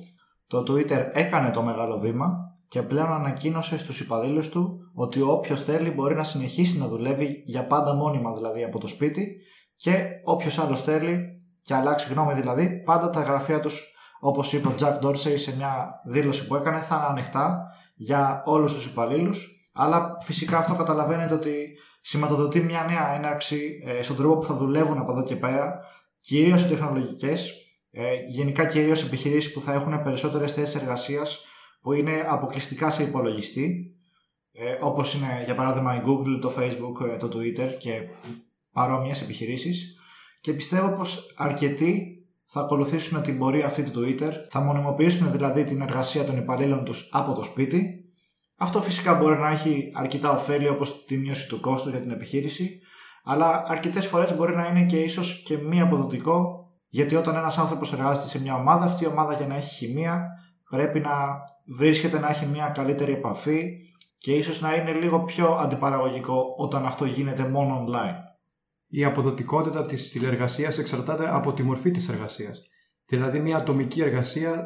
το 0.46 0.58
Twitter 0.58 1.10
έκανε 1.12 1.50
το 1.50 1.62
μεγάλο 1.62 1.98
βήμα 1.98 2.52
και 2.68 2.82
πλέον 2.82 3.12
ανακοίνωσε 3.12 3.78
στους 3.78 4.00
υπαλλήλους 4.00 4.48
του 4.48 4.78
ότι 4.94 5.20
όποιος 5.20 5.64
θέλει 5.64 5.90
μπορεί 5.90 6.14
να 6.14 6.24
συνεχίσει 6.24 6.78
να 6.78 6.86
δουλεύει 6.86 7.42
για 7.46 7.66
πάντα 7.66 7.94
μόνιμα 7.94 8.32
δηλαδή 8.32 8.64
από 8.64 8.78
το 8.78 8.86
σπίτι 8.86 9.36
και 9.76 10.06
όποιος 10.24 10.58
άλλος 10.58 10.82
θέλει 10.82 11.18
και 11.62 11.74
αλλάξει 11.74 12.12
γνώμη 12.12 12.34
δηλαδή 12.34 12.82
πάντα 12.84 13.10
τα 13.10 13.22
γραφεία 13.22 13.60
τους 13.60 13.94
όπως 14.20 14.52
είπε 14.52 14.68
ο 14.68 14.74
Jack 14.78 15.04
Dorsey 15.04 15.34
σε 15.34 15.56
μια 15.56 16.00
δήλωση 16.06 16.46
που 16.46 16.54
έκανε 16.54 16.78
θα 16.78 16.94
είναι 16.94 17.04
ανοιχτά 17.04 17.66
για 18.04 18.42
όλους 18.46 18.72
τους 18.74 18.86
υπαλλήλους 18.86 19.68
αλλά 19.72 20.16
φυσικά 20.20 20.58
αυτό 20.58 20.74
καταλαβαίνετε 20.74 21.34
ότι 21.34 21.78
σηματοδοτεί 22.00 22.60
μια 22.60 22.84
νέα 22.84 23.14
έναρξη 23.14 23.82
ε, 23.86 24.02
στον 24.02 24.16
τρόπο 24.16 24.38
που 24.38 24.46
θα 24.46 24.54
δουλεύουν 24.54 24.98
από 24.98 25.12
εδώ 25.12 25.22
και 25.22 25.36
πέρα 25.36 25.80
κυρίως 26.20 26.64
οι 26.64 26.68
τεχνολογικές 26.68 27.52
ε, 27.90 28.14
γενικά 28.28 28.66
κυρίως 28.66 29.04
επιχειρήσεις 29.04 29.52
που 29.52 29.60
θα 29.60 29.72
έχουν 29.72 30.02
περισσότερες 30.02 30.52
θέσεις 30.52 30.74
εργασίας 30.74 31.44
που 31.80 31.92
είναι 31.92 32.26
αποκλειστικά 32.28 32.90
σε 32.90 33.02
υπολογιστή 33.02 33.96
ε, 34.52 34.78
όπως 34.80 35.14
είναι 35.14 35.42
για 35.44 35.54
παράδειγμα 35.54 35.96
η 35.96 36.00
Google, 36.04 36.38
το 36.40 36.54
Facebook, 36.58 37.10
ε, 37.12 37.16
το 37.16 37.30
Twitter 37.34 37.76
και 37.78 38.08
παρόμοιες 38.72 39.22
επιχειρήσεις. 39.22 39.96
Και 40.40 40.52
πιστεύω 40.52 40.96
πως 40.96 41.34
αρκετοί 41.36 42.21
θα 42.52 42.60
ακολουθήσουν 42.60 43.22
την 43.22 43.38
πορεία 43.38 43.66
αυτή 43.66 43.82
του 43.82 44.00
Twitter, 44.00 44.30
θα 44.50 44.60
μονιμοποιήσουν 44.60 45.30
δηλαδή 45.30 45.64
την 45.64 45.80
εργασία 45.80 46.24
των 46.24 46.36
υπαλλήλων 46.36 46.84
τους 46.84 47.08
από 47.12 47.32
το 47.32 47.42
σπίτι. 47.42 48.04
Αυτό 48.58 48.80
φυσικά 48.80 49.14
μπορεί 49.14 49.38
να 49.38 49.48
έχει 49.48 49.90
αρκετά 49.94 50.30
ωφέλη 50.30 50.68
όπως 50.68 51.04
τη 51.04 51.16
μείωση 51.16 51.48
του 51.48 51.60
κόστους 51.60 51.90
για 51.90 52.00
την 52.00 52.10
επιχείρηση, 52.10 52.80
αλλά 53.24 53.64
αρκετές 53.66 54.06
φορές 54.06 54.36
μπορεί 54.36 54.54
να 54.54 54.66
είναι 54.66 54.84
και 54.84 55.00
ίσως 55.00 55.42
και 55.46 55.58
μη 55.58 55.80
αποδοτικό, 55.80 56.66
γιατί 56.88 57.14
όταν 57.14 57.36
ένας 57.36 57.58
άνθρωπος 57.58 57.92
εργάζεται 57.92 58.28
σε 58.28 58.40
μια 58.40 58.54
ομάδα, 58.54 58.84
αυτή 58.84 59.04
η 59.04 59.06
ομάδα 59.06 59.34
για 59.34 59.46
να 59.46 59.54
έχει 59.54 59.74
χημεία 59.74 60.28
πρέπει 60.70 61.00
να 61.00 61.44
βρίσκεται 61.66 62.18
να 62.18 62.28
έχει 62.28 62.46
μια 62.46 62.66
καλύτερη 62.66 63.12
επαφή 63.12 63.70
και 64.18 64.32
ίσως 64.32 64.60
να 64.60 64.74
είναι 64.74 64.92
λίγο 64.92 65.20
πιο 65.20 65.56
αντιπαραγωγικό 65.60 66.54
όταν 66.56 66.86
αυτό 66.86 67.04
γίνεται 67.04 67.48
μόνο 67.48 67.84
online. 67.88 68.31
Η 68.94 69.04
αποδοτικότητα 69.04 69.82
της 69.82 70.10
τηλεργασίας 70.10 70.78
εξαρτάται 70.78 71.34
από 71.34 71.52
τη 71.52 71.62
μορφή 71.62 71.90
της 71.90 72.08
εργασίας. 72.08 72.60
Δηλαδή 73.06 73.40
μια 73.40 73.56
ατομική 73.56 74.00
εργασία 74.00 74.64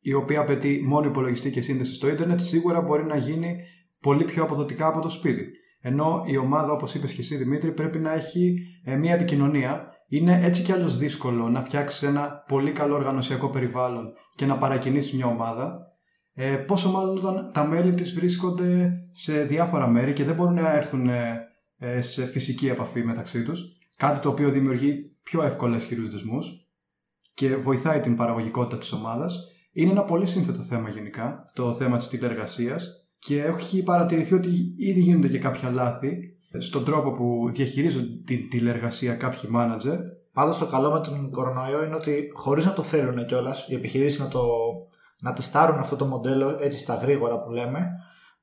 η 0.00 0.12
οποία 0.12 0.40
απαιτεί 0.40 0.82
μόνο 0.84 1.06
υπολογιστή 1.06 1.50
και 1.50 1.60
σύνδεση 1.60 1.94
στο 1.94 2.08
ίντερνετ 2.08 2.40
σίγουρα 2.40 2.80
μπορεί 2.80 3.04
να 3.04 3.16
γίνει 3.16 3.56
πολύ 4.00 4.24
πιο 4.24 4.42
αποδοτικά 4.42 4.86
από 4.86 5.00
το 5.00 5.08
σπίτι. 5.08 5.46
Ενώ 5.80 6.22
η 6.26 6.36
ομάδα, 6.36 6.72
όπως 6.72 6.94
είπες 6.94 7.12
και 7.12 7.20
εσύ 7.20 7.36
Δημήτρη, 7.36 7.72
πρέπει 7.72 7.98
να 7.98 8.12
έχει 8.12 8.56
ε, 8.84 8.96
μια 8.96 9.14
επικοινωνία. 9.14 9.88
Είναι 10.08 10.40
έτσι 10.42 10.62
κι 10.62 10.72
άλλως 10.72 10.98
δύσκολο 10.98 11.48
να 11.48 11.60
φτιάξεις 11.60 12.02
ένα 12.02 12.44
πολύ 12.48 12.72
καλό 12.72 12.94
οργανωσιακό 12.94 13.48
περιβάλλον 13.48 14.12
και 14.34 14.46
να 14.46 14.58
παρακινήσεις 14.58 15.12
μια 15.12 15.26
ομάδα. 15.26 15.78
Ε, 16.34 16.56
πόσο 16.56 16.90
μάλλον 16.90 17.16
όταν 17.16 17.50
τα 17.52 17.66
μέλη 17.66 17.94
της 17.94 18.12
βρίσκονται 18.12 18.92
σε 19.10 19.42
διάφορα 19.42 19.86
μέρη 19.86 20.12
και 20.12 20.24
δεν 20.24 20.34
μπορούν 20.34 20.54
να 20.54 20.76
έρθουν 20.76 21.08
ε, 21.08 21.18
ε, 21.18 21.52
σε 21.98 22.26
φυσική 22.26 22.68
επαφή 22.68 23.04
μεταξύ 23.04 23.42
τους. 23.42 23.62
Κάτι 23.96 24.20
το 24.20 24.28
οποίο 24.28 24.50
δημιουργεί 24.50 25.16
πιο 25.22 25.42
εύκολα 25.42 25.76
ισχυρούς 25.76 26.10
δεσμούς 26.10 26.68
και 27.34 27.56
βοηθάει 27.56 28.00
την 28.00 28.16
παραγωγικότητα 28.16 28.78
της 28.78 28.92
ομάδας. 28.92 29.48
Είναι 29.72 29.90
ένα 29.90 30.04
πολύ 30.04 30.26
σύνθετο 30.26 30.62
θέμα 30.62 30.88
γενικά, 30.88 31.50
το 31.54 31.72
θέμα 31.72 31.96
της 31.96 32.08
τηλεργασίας 32.08 33.04
και 33.18 33.42
έχει 33.42 33.82
παρατηρηθεί 33.82 34.34
ότι 34.34 34.74
ήδη 34.76 35.00
γίνονται 35.00 35.28
και 35.28 35.38
κάποια 35.38 35.70
λάθη 35.70 36.16
στον 36.58 36.84
τρόπο 36.84 37.12
που 37.12 37.48
διαχειρίζονται 37.52 38.22
την 38.24 38.48
τηλεργασία 38.48 39.14
κάποιοι 39.14 39.50
μάνατζερ. 39.52 39.98
Πάντως 40.32 40.58
το 40.58 40.66
καλό 40.66 40.90
με 40.90 41.00
τον 41.00 41.30
κορονοϊό 41.30 41.84
είναι 41.84 41.94
ότι 41.94 42.30
χωρίς 42.34 42.64
να 42.64 42.72
το 42.72 42.82
θέλουν 42.82 43.26
κιόλας, 43.26 43.66
οι 43.68 43.74
επιχειρήσεις 43.74 44.20
να, 44.20 44.28
το, 44.28 44.42
να 45.20 45.32
τεστάρουν 45.32 45.78
αυτό 45.78 45.96
το 45.96 46.06
μοντέλο 46.06 46.58
έτσι 46.60 46.78
στα 46.78 46.94
γρήγορα 46.94 47.42
που 47.42 47.50
λέμε, 47.50 47.90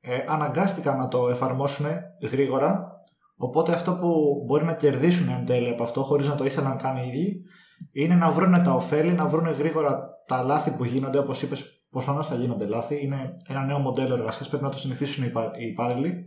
ε, 0.01 0.25
αναγκάστηκαν 0.27 0.97
να 0.97 1.07
το 1.07 1.29
εφαρμόσουν 1.29 1.85
γρήγορα. 2.21 2.90
Οπότε 3.43 3.73
αυτό 3.73 3.93
που 3.93 4.43
μπορεί 4.45 4.65
να 4.65 4.73
κερδίσουν 4.73 5.29
εν 5.29 5.45
τέλει 5.45 5.69
από 5.69 5.83
αυτό, 5.83 6.03
χωρίς 6.03 6.27
να 6.27 6.35
το 6.35 6.45
ήθελαν 6.45 6.77
καν 6.77 6.97
οι 6.97 7.07
ίδιοι, 7.07 7.43
είναι 7.91 8.15
να 8.15 8.31
βρουν 8.31 8.63
τα 8.63 8.73
ωφέλη, 8.73 9.13
να 9.13 9.25
βρουν 9.25 9.47
γρήγορα 9.47 10.09
τα 10.27 10.43
λάθη 10.43 10.71
που 10.71 10.83
γίνονται. 10.83 11.17
Όπως 11.17 11.41
είπες, 11.41 11.85
προφανώς 11.89 12.27
θα 12.27 12.35
γίνονται 12.35 12.65
λάθη. 12.65 13.03
Είναι 13.03 13.37
ένα 13.47 13.65
νέο 13.65 13.79
μοντέλο 13.79 14.13
εργασίας, 14.13 14.49
πρέπει 14.49 14.63
να 14.63 14.69
το 14.69 14.77
συνηθίσουν 14.77 15.23
οι 15.23 15.27
υπά- 15.29 15.57
οι 15.59 15.65
υπάλληλοι. 15.65 16.25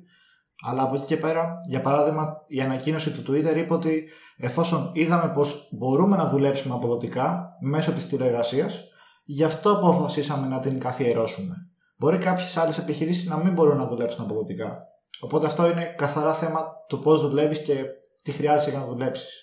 Αλλά 0.66 0.82
από 0.82 0.94
εκεί 0.94 1.04
και 1.04 1.16
πέρα, 1.16 1.60
για 1.68 1.80
παράδειγμα, 1.80 2.36
η 2.46 2.60
ανακοίνωση 2.60 3.12
του 3.12 3.32
Twitter 3.32 3.56
είπε 3.56 3.74
ότι 3.74 4.04
εφόσον 4.36 4.90
είδαμε 4.94 5.32
πως 5.34 5.68
μπορούμε 5.72 6.16
να 6.16 6.28
δουλέψουμε 6.28 6.74
αποδοτικά 6.74 7.48
μέσω 7.60 7.92
της 7.92 8.08
τηλεργασίας, 8.08 8.84
γι' 9.24 9.44
αυτό 9.44 9.70
αποφασίσαμε 9.72 10.46
να 10.46 10.58
την 10.58 10.78
καθιερώσουμε. 10.78 11.54
Μπορεί 11.96 12.18
κάποιες 12.18 12.56
άλλες 12.56 12.78
επιχειρήσεις 12.78 13.28
να 13.28 13.36
μην 13.36 13.52
μπορούν 13.52 13.76
να 13.76 13.86
δουλέψουν 13.86 14.24
αποδοτικά. 14.24 14.92
Οπότε 15.24 15.46
αυτό 15.46 15.70
είναι 15.70 15.94
καθαρά 15.96 16.34
θέμα 16.34 16.60
του 16.88 16.98
πώς 17.00 17.20
δουλεύεις 17.20 17.62
και 17.62 17.74
τι 18.22 18.32
χρειάζεσαι 18.32 18.70
για 18.70 18.78
να 18.78 18.86
δουλέψεις. 18.86 19.42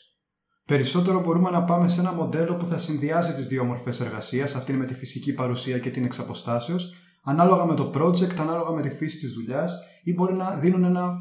Περισσότερο 0.65 1.19
μπορούμε 1.19 1.49
να 1.49 1.63
πάμε 1.63 1.87
σε 1.87 1.99
ένα 1.99 2.13
μοντέλο 2.13 2.55
που 2.55 2.65
θα 2.65 2.77
συνδυάζει 2.77 3.33
τις 3.33 3.47
δύο 3.47 3.63
μορφές 3.63 3.99
εργασίας, 3.99 4.55
αυτή 4.55 4.73
με 4.73 4.85
τη 4.85 4.93
φυσική 4.93 5.33
παρουσία 5.33 5.79
και 5.79 5.89
την 5.89 6.03
εξαποστάσεως, 6.03 6.93
ανάλογα 7.23 7.65
με 7.65 7.73
το 7.73 7.91
project, 7.95 8.39
ανάλογα 8.39 8.71
με 8.71 8.81
τη 8.81 8.89
φύση 8.89 9.17
της 9.17 9.33
δουλειάς 9.33 9.73
ή 10.03 10.13
μπορεί 10.13 10.33
να 10.33 10.55
δίνουν 10.55 10.83
ένα 10.83 11.13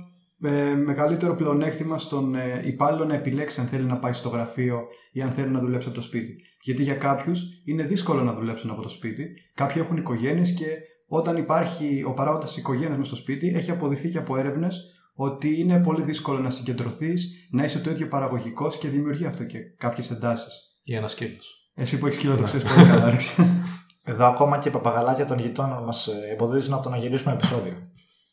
ε, 0.42 0.74
μεγαλύτερο 0.74 1.34
πλεονέκτημα 1.34 1.98
στον 1.98 2.34
ε, 2.34 2.62
υπάλληλο 2.64 3.04
να 3.04 3.14
επιλέξει 3.14 3.60
αν 3.60 3.66
θέλει 3.66 3.84
να 3.84 3.98
πάει 3.98 4.12
στο 4.12 4.28
γραφείο 4.28 4.80
ή 5.12 5.22
αν 5.22 5.30
θέλει 5.30 5.50
να 5.50 5.60
δουλέψει 5.60 5.86
από 5.86 5.96
το 5.96 6.02
σπίτι. 6.02 6.36
Γιατί 6.62 6.82
για 6.82 6.94
κάποιους 6.94 7.42
είναι 7.64 7.82
δύσκολο 7.82 8.22
να 8.22 8.32
δουλέψουν 8.32 8.70
από 8.70 8.82
το 8.82 8.88
σπίτι. 8.88 9.28
Κάποιοι 9.54 9.82
έχουν 9.84 9.96
οικογένειες 9.96 10.54
και 10.54 10.66
όταν 11.12 11.36
υπάρχει 11.36 12.04
ο 12.06 12.12
παράγοντας 12.12 12.56
οικογένειας 12.56 12.98
με 12.98 13.04
στο 13.04 13.16
σπίτι, 13.16 13.52
έχει 13.54 13.70
αποδειχθεί 13.70 14.08
και 14.08 14.18
από 14.18 14.36
έρευνες 14.36 14.80
ότι 15.14 15.60
είναι 15.60 15.78
πολύ 15.78 16.02
δύσκολο 16.02 16.38
να 16.38 16.50
συγκεντρωθείς, 16.50 17.48
να 17.50 17.64
είσαι 17.64 17.78
το 17.78 17.90
ίδιο 17.90 18.08
παραγωγικός 18.08 18.78
και 18.78 18.88
δημιουργεί 18.88 19.24
αυτό 19.24 19.44
και 19.44 19.58
κάποιες 19.58 20.10
εντάσεις. 20.10 20.80
Ή 20.82 20.94
ένας 20.94 21.10
σκύλος. 21.10 21.72
Εσύ 21.74 21.98
που 21.98 22.06
έχεις 22.06 22.18
σκύλο 22.18 22.36
το 22.36 22.42
ξέρεις 22.42 22.72
πολύ 22.72 22.86
καλά, 22.86 23.12
Εδώ 24.12 24.26
ακόμα 24.26 24.58
και 24.58 24.68
οι 24.68 24.72
παπαγαλάκια 24.72 25.24
των 25.24 25.38
γειτόνων 25.38 25.84
μας 25.84 26.08
εμποδίζουν 26.32 26.74
από 26.74 26.82
το 26.82 26.88
να 26.88 26.96
γυρίσουμε 26.96 27.32
επεισόδιο. 27.32 27.72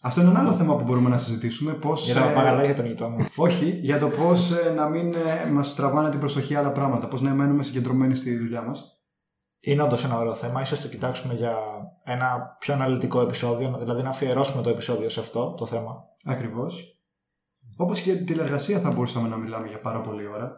Αυτό 0.01 0.21
είναι 0.21 0.29
ένα 0.29 0.39
άλλο 0.39 0.53
θέμα 0.53 0.75
που 0.75 0.83
μπορούμε 0.83 1.09
να 1.09 1.17
συζητήσουμε. 1.17 1.73
Πώς, 1.73 2.05
για 2.05 2.13
τα 2.13 2.21
παπαγαλάκια 2.21 2.73
των 2.73 2.85
γειτόνων. 2.85 3.25
Όχι, 3.35 3.79
για 3.81 3.99
το 3.99 4.07
πώς 4.07 4.51
να 4.75 4.87
μην 4.87 5.15
μας 5.51 5.75
τραβάνε 5.75 6.09
την 6.09 6.19
προσοχή 6.19 6.55
άλλα 6.55 6.71
πράγματα. 6.71 7.07
Πώς 7.07 7.21
να 7.21 7.33
μένουμε 7.33 7.63
συγκεντρωμένοι 7.63 8.15
στη 8.15 8.37
δουλειά 8.37 8.61
μας. 8.61 8.96
Είναι 9.59 9.81
όντως 9.81 10.03
ένα 10.03 10.17
ωραίο 10.17 10.33
θέμα. 10.33 10.65
σω 10.65 10.81
το 10.81 10.87
κοιτάξουμε 10.87 11.33
για 11.33 11.55
ένα 12.03 12.55
πιο 12.59 12.73
αναλυτικό 12.73 13.21
επεισόδιο, 13.21 13.77
δηλαδή 13.79 14.01
να 14.01 14.09
αφιερώσουμε 14.09 14.63
το 14.63 14.69
επεισόδιο 14.69 15.09
σε 15.09 15.19
αυτό 15.19 15.53
το 15.53 15.65
θέμα. 15.65 16.03
Ακριβώς. 16.25 16.97
Όπως 17.77 17.99
και 17.99 18.09
για 18.09 18.17
την 18.17 18.25
τηλεργασία 18.25 18.79
θα 18.79 18.91
μπορούσαμε 18.91 19.27
να 19.27 19.37
μιλάμε 19.37 19.67
για 19.67 19.79
πάρα 19.79 20.01
πολλή 20.01 20.27
ώρα. 20.27 20.51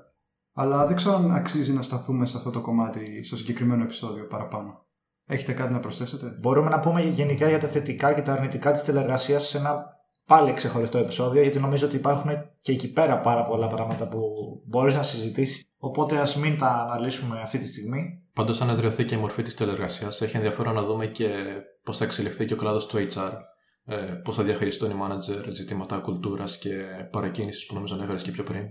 Αλλά 0.53 0.88
δεν 0.88 0.96
ξέρω 0.96 1.15
αν 1.15 1.32
αξίζει 1.32 1.74
να 1.74 1.82
σταθούμε 1.82 2.25
σε 2.25 2.38
αυτό 2.38 2.50
το 2.50 2.62
κομμάτι, 2.62 3.24
στο 3.24 3.36
συγκεκριμένο 3.36 3.84
επεισόδιο 3.84 4.27
παραπάνω. 4.27 4.86
Έχετε 5.25 5.53
κάτι 5.53 5.74
να 5.74 5.79
προσθέσετε; 5.79 6.38
Μπορούμε 6.39 6.70
να 6.70 6.79
πούμε 6.79 7.01
γενικά 7.01 7.50
για 7.50 7.60
τα 7.60 7.68
θετικά 7.68 8.13
και 8.13 8.22
τα 8.22 8.34
αρνητικά 8.34 8.72
της 8.72 8.82
τηλεργασίας 8.82 9.48
σε 9.48 9.58
ένα 9.58 9.86
πάλι 10.25 10.53
ξεχωριστό 10.53 10.98
επεισόδιο, 10.98 11.41
γιατί 11.41 11.60
νομίζω 11.60 11.86
ότι 11.86 11.96
υπάρχουν 11.96 12.32
και 12.60 12.72
εκεί 12.72 12.91
πέρα 12.94 13.20
πάρα 13.20 13.46
πολλά 13.46 13.68
πράγματα 13.68 14.08
που 14.08 14.20
μπορείς 14.65 14.96
να 14.96 15.03
συζητήσεις. 15.03 15.69
Οπότε 15.82 16.18
ας 16.18 16.36
μην 16.36 16.58
τα 16.58 16.68
αναλύσουμε 16.68 17.42
αυτή 17.42 17.58
τη 17.58 17.68
στιγμή. 17.68 18.24
Πάντως, 18.34 18.62
αν 18.62 18.70
εδραιωθεί 18.70 19.06
και 19.06 19.16
η 19.16 19.18
μορφή 19.18 19.42
της 19.42 19.56
τηλεργασίας, 19.56 20.22
έχει 20.22 20.36
ενδιαφέρον 20.36 20.74
να 20.74 20.84
δούμε 20.84 21.08
και 21.08 21.30
πώς 21.84 21.98
θα 21.98 22.06
εξελιχθεί 22.06 22.46
και 22.46 22.54
ο 22.54 22.58
κλάδος 22.58 22.86
του 22.86 22.98
HR. 22.98 23.32
Ε, 23.86 23.96
πώς 23.96 24.36
θα 24.36 24.44
διαχειριστούν 24.44 24.92
οι 24.92 24.96
manager 25.04 25.46
ζητήματα 25.50 25.98
κουλτούρας 25.98 26.58
και 26.58 26.72
παρακίνησης 27.12 27.66
που 27.66 27.74
νομίζω 27.74 27.96
ανέφερες 27.96 28.22
και 28.22 28.32
πιο 28.32 28.44
πριν. 28.44 28.64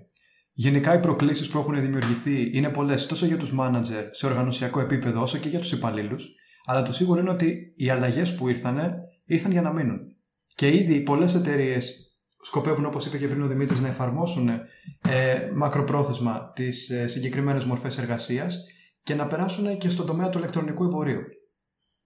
Γενικά 0.52 0.94
οι 0.94 1.00
προκλήσεις 1.00 1.48
που 1.48 1.58
έχουν 1.58 1.80
δημιουργηθεί 1.80 2.56
είναι 2.56 2.68
πολλές 2.68 3.06
τόσο 3.06 3.26
για 3.26 3.36
τους 3.36 3.52
manager 3.58 4.08
σε 4.10 4.26
οργανωσιακό 4.26 4.80
επίπεδο 4.80 5.20
όσο 5.20 5.38
και 5.38 5.48
για 5.48 5.58
τους 5.58 5.72
υπαλλήλους. 5.72 6.28
Αλλά 6.64 6.82
το 6.82 6.92
σίγουρο 6.92 7.20
είναι 7.20 7.30
ότι 7.30 7.74
οι 7.76 7.90
αλλαγές 7.90 8.34
που 8.34 8.48
ήρθαν 8.48 8.94
ήρθαν 9.24 9.50
για 9.50 9.62
να 9.62 9.72
μείνουν. 9.72 10.00
Και 10.54 10.72
ήδη 10.72 11.00
πολλές 11.00 11.34
εταιρείες 11.34 12.07
σκοπεύουν, 12.42 12.84
όπως 12.84 13.06
είπε 13.06 13.18
και 13.18 13.28
πριν 13.28 13.42
ο 13.42 13.46
Δημήτρης, 13.46 13.80
να 13.80 13.88
εφαρμόσουν 13.88 14.48
ε, 14.48 15.50
μακροπρόθεσμα 15.54 16.52
τις 16.54 16.90
ε, 16.90 17.06
συγκεκριμένες 17.06 17.64
μορφές 17.64 17.98
εργασίας 17.98 18.64
και 19.02 19.14
να 19.14 19.26
περάσουν 19.26 19.78
και 19.78 19.88
στον 19.88 20.06
τομέα 20.06 20.28
του 20.28 20.38
ηλεκτρονικού 20.38 20.84
εμπορίου. 20.84 21.20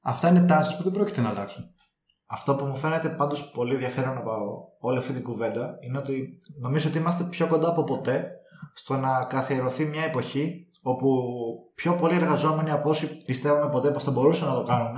Αυτά 0.00 0.28
είναι 0.28 0.42
τάσεις 0.42 0.76
που 0.76 0.82
δεν 0.82 0.92
πρόκειται 0.92 1.20
να 1.20 1.28
αλλάξουν. 1.28 1.64
Αυτό 2.26 2.54
που 2.54 2.64
μου 2.64 2.76
φαίνεται 2.76 3.08
πάντως 3.08 3.50
πολύ 3.50 3.74
ενδιαφέρον 3.74 4.16
από 4.16 4.32
όλη 4.80 4.98
αυτή 4.98 5.12
την 5.12 5.22
κουβέντα 5.22 5.76
είναι 5.80 5.98
ότι 5.98 6.38
νομίζω 6.60 6.88
ότι 6.88 6.98
είμαστε 6.98 7.24
πιο 7.24 7.46
κοντά 7.46 7.68
από 7.68 7.84
ποτέ 7.84 8.30
στο 8.74 8.96
να 8.96 9.24
καθιερωθεί 9.24 9.84
μια 9.84 10.04
εποχή 10.04 10.66
όπου 10.82 11.08
πιο 11.74 11.94
πολλοί 11.94 12.14
εργαζόμενοι 12.14 12.70
από 12.70 12.90
όσοι 12.90 13.24
πιστεύουμε 13.24 13.68
ποτέ 13.68 13.90
πως 13.90 14.04
θα 14.04 14.10
μπορούσαν 14.10 14.48
να 14.48 14.54
το 14.54 14.62
κάνουν 14.62 14.96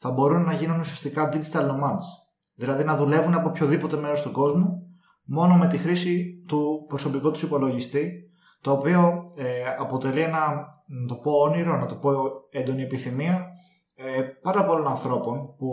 θα 0.00 0.10
μπορούν 0.10 0.42
να 0.42 0.52
γίνουν 0.52 0.80
ουσιαστικά 0.80 1.32
digital 1.32 1.62
nomads. 1.62 2.06
Δηλαδή 2.54 2.84
να 2.84 2.96
δουλεύουν 2.96 3.34
από 3.34 3.48
οποιοδήποτε 3.48 3.96
μέρος 3.96 4.22
του 4.22 4.30
κόσμου 4.30 4.82
μόνο 5.24 5.54
με 5.54 5.66
τη 5.66 5.78
χρήση 5.78 6.44
του 6.46 6.84
προσωπικού 6.88 7.30
τους 7.30 7.42
υπολογιστή 7.42 8.30
το 8.60 8.72
οποίο 8.72 9.24
ε, 9.36 9.44
αποτελεί 9.78 10.20
ένα, 10.20 10.38
να 10.86 11.06
το 11.08 11.14
πω 11.14 11.32
όνειρο, 11.32 11.78
να 11.78 11.86
το 11.86 11.94
πω 11.94 12.10
έντονη 12.50 12.82
επιθυμία 12.82 13.46
ε, 13.94 14.20
πάρα 14.42 14.64
πολλών 14.64 14.86
ανθρώπων 14.86 15.54
που 15.56 15.68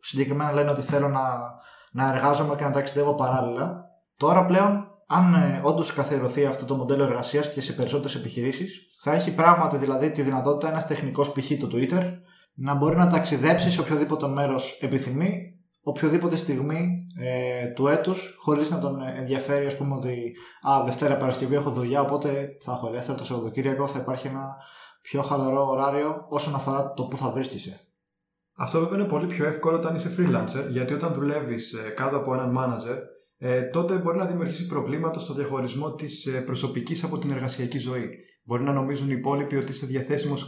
συγκεκριμένα 0.00 0.52
λένε 0.52 0.70
ότι 0.70 0.80
θέλω 0.80 1.08
να, 1.08 1.20
να 1.92 2.14
εργάζομαι 2.14 2.54
και 2.54 2.64
να 2.64 2.70
ταξιδεύω 2.70 3.14
παράλληλα. 3.14 3.84
Τώρα 4.16 4.46
πλέον 4.46 4.86
αν 5.06 5.34
ε, 5.34 5.60
όντως 5.64 5.92
καθιερωθεί 5.92 6.44
αυτό 6.44 6.64
το 6.64 6.76
μοντέλο 6.76 7.02
εργασίας 7.02 7.52
και 7.52 7.60
σε 7.60 7.72
περισσότερες 7.72 8.14
επιχειρήσεις, 8.14 8.96
θα 9.02 9.12
έχει 9.12 9.34
πράγματι 9.34 9.76
δηλαδή 9.76 10.10
τη 10.10 10.22
δυνατότητα 10.22 10.68
ένας 10.68 10.86
τεχνικός 10.86 11.32
π.χ. 11.32 11.50
το 11.58 11.68
Twitter 11.72 12.02
να 12.54 12.74
μπορεί 12.74 12.96
να 12.96 13.08
ταξιδέψει 13.08 13.70
σε 13.70 13.80
οποιοδήποτε 13.80 14.26
μέρος 14.26 14.78
επιθυμεί, 14.82 15.57
οποιοδήποτε 15.88 16.36
στιγμή 16.36 17.06
ε, 17.18 17.66
του 17.66 17.86
έτους, 17.86 18.36
χωρίς 18.40 18.70
να 18.70 18.78
τον 18.78 19.00
ενδιαφέρει, 19.16 19.66
ας 19.66 19.76
πούμε, 19.76 19.94
ότι 19.94 20.32
Α, 20.70 20.82
Δευτέρα 20.84 21.16
Παρασκευή 21.16 21.54
έχω 21.54 21.70
δουλειά, 21.70 22.00
οπότε 22.00 22.48
θα 22.64 22.72
έχω 22.72 22.88
ελεύθερο 22.88 23.18
το 23.18 23.24
Σαββατοκύριακο, 23.24 23.86
θα 23.86 23.98
υπάρχει 23.98 24.26
ένα 24.26 24.56
πιο 25.02 25.22
χαλαρό 25.22 25.68
ωράριο 25.68 26.26
όσον 26.28 26.54
αφορά 26.54 26.92
το 26.92 27.04
που 27.04 27.16
θα 27.16 27.30
βρίσκεσαι. 27.30 27.80
Αυτό 28.56 28.80
βέβαια 28.80 28.98
είναι 28.98 29.08
πολύ 29.08 29.26
πιο 29.26 29.46
εύκολο 29.46 29.76
όταν 29.76 29.94
είσαι 29.94 30.14
freelancer, 30.18 30.68
γιατί 30.68 30.94
όταν 30.94 31.12
δουλεύεις 31.12 31.72
ε, 31.72 31.88
κάτω 31.88 32.16
από 32.16 32.34
έναν 32.34 32.54
manager, 32.58 32.96
ε, 33.38 33.62
τότε 33.62 33.94
μπορεί 33.94 34.18
να 34.18 34.26
δημιουργήσει 34.26 34.66
προβλήματα 34.66 35.18
στο 35.18 35.34
διαχωρισμό 35.34 35.94
της 35.94 36.26
ε, 36.26 36.40
προσωπικής 36.40 37.04
από 37.04 37.18
την 37.18 37.30
εργασιακή 37.30 37.78
ζωή. 37.78 38.08
Μπορεί 38.44 38.62
να 38.62 38.72
νομίζουν 38.72 39.10
οι 39.10 39.14
υπόλοιποι 39.16 39.56
ότι 39.56 39.72
είσαι 39.72 39.86
διαθέσιμος 39.86 40.46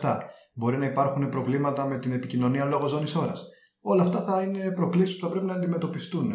24-7. 0.00 0.18
Μπορεί 0.54 0.76
να 0.76 0.86
υπάρχουν 0.86 1.28
προβλήματα 1.28 1.86
με 1.86 1.98
την 1.98 2.12
επικοινωνία 2.12 2.64
λόγω 2.64 2.86
ζώνης 2.86 3.14
ώρας. 3.14 3.44
Όλα 3.84 4.02
αυτά 4.02 4.22
θα 4.22 4.42
είναι 4.42 4.70
προκλήσεις 4.70 5.14
που 5.16 5.20
θα 5.20 5.30
πρέπει 5.30 5.46
να 5.46 5.54
αντιμετωπιστούν. 5.54 6.32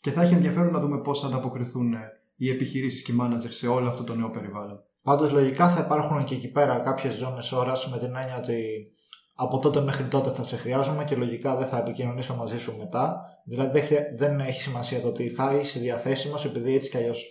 Και 0.00 0.10
θα 0.10 0.22
έχει 0.22 0.34
ενδιαφέρον 0.34 0.72
να 0.72 0.80
δούμε 0.80 1.00
πώς 1.00 1.20
θα 1.20 1.26
ανταποκριθούν 1.26 1.94
οι 2.36 2.50
επιχειρήσεις 2.50 3.02
και 3.02 3.12
οι 3.12 3.16
managers 3.20 3.48
σε 3.48 3.68
όλο 3.68 3.88
αυτό 3.88 4.04
το 4.04 4.14
νέο 4.14 4.30
περιβάλλον. 4.30 4.82
Πάντως, 5.02 5.32
λογικά 5.32 5.70
θα 5.70 5.80
υπάρχουν 5.80 6.24
και 6.24 6.34
εκεί 6.34 6.50
πέρα 6.50 6.78
κάποιες 6.78 7.14
ζώνες 7.14 7.52
ώρας 7.52 7.88
με 7.90 7.98
την 7.98 8.16
έννοια 8.16 8.38
ότι 8.38 8.86
από 9.34 9.58
τότε 9.58 9.80
μέχρι 9.80 10.04
τότε 10.04 10.30
θα 10.30 10.42
σε 10.42 10.56
χρειάζομαι 10.56 11.04
και 11.04 11.16
λογικά 11.16 11.56
δεν 11.56 11.68
θα 11.68 11.78
επικοινωνήσω 11.78 12.36
μαζί 12.36 12.58
σου 12.58 12.76
μετά. 12.76 13.20
Δηλαδή 13.44 13.82
δεν, 14.16 14.40
έχει 14.40 14.62
σημασία 14.62 15.00
το 15.00 15.08
ότι 15.08 15.28
θα 15.28 15.54
είσαι 15.54 15.78
διαθέσιμος 15.78 16.44
επειδή 16.44 16.74
έτσι 16.74 16.90
κι 16.90 16.96
αλλιώς 16.96 17.24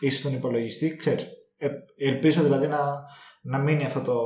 είσαι 0.00 0.18
στον 0.18 0.32
υπολογιστή. 0.32 0.96
Ξέρεις, 0.96 1.26
ε, 1.56 1.68
ελπίζω 1.96 2.42
δηλαδή 2.42 2.66
να, 2.66 3.04
να 3.42 3.58
μείνει 3.58 3.84
αυτό 3.84 4.00
το 4.00 4.20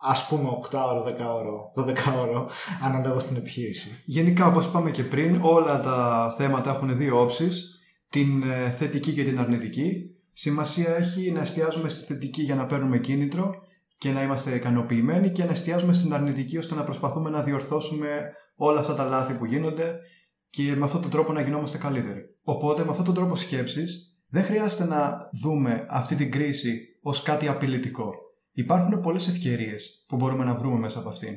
ας 0.00 0.26
πούμε 0.26 0.48
8 0.70 0.78
ώρο, 0.88 1.02
10 1.02 1.10
ώρο, 1.34 1.70
12 1.76 1.94
ώρο 2.20 2.50
ανάλογα 2.82 3.18
στην 3.18 3.36
επιχείρηση. 3.36 4.02
Γενικά 4.04 4.46
όπως 4.46 4.66
είπαμε 4.66 4.90
και 4.90 5.02
πριν 5.02 5.38
όλα 5.42 5.80
τα 5.80 6.34
θέματα 6.36 6.70
έχουν 6.70 6.96
δύο 6.96 7.20
όψεις 7.20 7.78
την 8.10 8.42
ε, 8.42 8.70
θετική 8.70 9.12
και 9.12 9.22
την 9.22 9.40
αρνητική. 9.40 9.92
Σημασία 10.32 10.96
έχει 10.96 11.30
να 11.30 11.40
εστιάζουμε 11.40 11.88
στη 11.88 12.04
θετική 12.04 12.42
για 12.42 12.54
να 12.54 12.66
παίρνουμε 12.66 12.98
κίνητρο 12.98 13.54
και 13.98 14.10
να 14.10 14.22
είμαστε 14.22 14.54
ικανοποιημένοι 14.54 15.30
και 15.30 15.44
να 15.44 15.50
εστιάζουμε 15.50 15.92
στην 15.92 16.14
αρνητική 16.14 16.58
ώστε 16.58 16.74
να 16.74 16.82
προσπαθούμε 16.82 17.30
να 17.30 17.42
διορθώσουμε 17.42 18.32
όλα 18.56 18.80
αυτά 18.80 18.94
τα 18.94 19.04
λάθη 19.04 19.32
που 19.32 19.44
γίνονται 19.44 19.98
και 20.50 20.76
με 20.76 20.84
αυτόν 20.84 21.00
τον 21.00 21.10
τρόπο 21.10 21.32
να 21.32 21.40
γινόμαστε 21.40 21.78
καλύτεροι. 21.78 22.20
Οπότε 22.42 22.84
με 22.84 22.90
αυτόν 22.90 23.04
τον 23.04 23.14
τρόπο 23.14 23.34
σκέψης 23.34 24.16
δεν 24.28 24.44
χρειάζεται 24.44 24.84
να 24.84 25.30
δούμε 25.42 25.86
αυτή 25.88 26.14
την 26.14 26.30
κρίση 26.30 26.78
ως 27.02 27.22
κάτι 27.22 27.48
απειλητικό. 27.48 28.10
Υπάρχουν 28.58 29.00
πολλές 29.00 29.28
ευκαιρίες 29.28 30.04
που 30.08 30.16
μπορούμε 30.16 30.44
να 30.44 30.54
βρούμε 30.54 30.78
μέσα 30.78 30.98
από 30.98 31.08
αυτήν. 31.08 31.34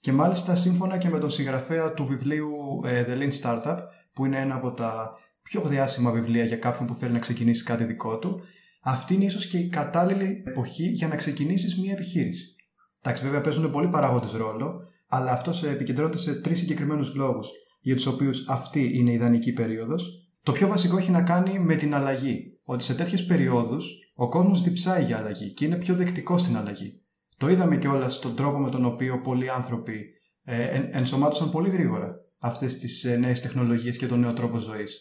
Και 0.00 0.12
μάλιστα 0.12 0.54
σύμφωνα 0.54 0.98
και 0.98 1.08
με 1.08 1.18
τον 1.18 1.30
συγγραφέα 1.30 1.92
του 1.92 2.04
βιβλίου 2.04 2.50
ε, 2.84 3.04
The 3.08 3.18
Lean 3.18 3.40
Startup, 3.40 3.76
που 4.12 4.24
είναι 4.24 4.38
ένα 4.38 4.54
από 4.54 4.72
τα 4.72 5.12
πιο 5.42 5.60
διάσημα 5.60 6.10
βιβλία 6.10 6.44
για 6.44 6.56
κάποιον 6.56 6.86
που 6.86 6.94
θέλει 6.94 7.12
να 7.12 7.18
ξεκινήσει 7.18 7.64
κάτι 7.64 7.84
δικό 7.84 8.16
του, 8.16 8.40
αυτή 8.82 9.14
είναι 9.14 9.24
ίσως 9.24 9.46
και 9.46 9.58
η 9.58 9.68
κατάλληλη 9.68 10.42
εποχή 10.46 10.88
για 10.88 11.08
να 11.08 11.16
ξεκινήσεις 11.16 11.78
μια 11.78 11.92
επιχείρηση. 11.92 12.54
Εντάξει, 13.02 13.24
βέβαια 13.24 13.40
παίζουν 13.40 13.70
πολλοί 13.70 13.88
παράγοντες 13.88 14.32
ρόλο, 14.32 14.80
αλλά 15.08 15.32
αυτό 15.32 15.66
επικεντρώνεται 15.66 16.18
σε 16.18 16.40
τρεις 16.40 16.58
συγκεκριμένους 16.58 17.14
λόγους 17.14 17.48
για 17.80 17.94
τους 17.94 18.06
οποίους 18.06 18.48
αυτή 18.48 18.90
είναι 18.94 19.10
η 19.10 19.14
ιδανική 19.14 19.52
περίοδος. 19.52 20.30
Το 20.42 20.52
πιο 20.52 20.68
βασικό 20.68 20.96
έχει 20.96 21.10
να 21.10 21.22
κάνει 21.22 21.58
με 21.58 21.76
την 21.76 21.94
αλλαγή. 21.94 22.58
Ότι 22.64 22.84
σε 22.84 22.94
τέτοιες 22.94 23.24
περιόδους 23.24 24.07
ο 24.20 24.28
κόσμος 24.28 24.62
διψάει 24.62 25.04
για 25.04 25.18
αλλαγή 25.18 25.52
και 25.52 25.64
είναι 25.64 25.76
πιο 25.76 25.94
δεκτικό 25.94 26.38
στην 26.38 26.56
αλλαγή. 26.56 27.02
Το 27.36 27.48
είδαμε 27.48 27.76
κιόλας 27.76 28.14
στον 28.14 28.36
τρόπο 28.36 28.58
με 28.58 28.70
τον 28.70 28.84
οποίο 28.84 29.20
πολλοί 29.20 29.50
άνθρωποι 29.50 30.06
ε, 30.44 30.88
ενσωμάτωσαν 30.90 31.50
πολύ 31.50 31.70
γρήγορα 31.70 32.14
αυτές 32.38 32.78
τις 32.78 33.04
ε, 33.04 33.16
νέες 33.16 33.40
τεχνολογίες 33.40 33.96
και 33.96 34.06
τον 34.06 34.20
νέο 34.20 34.32
τρόπο 34.32 34.58
ζωής. 34.58 34.98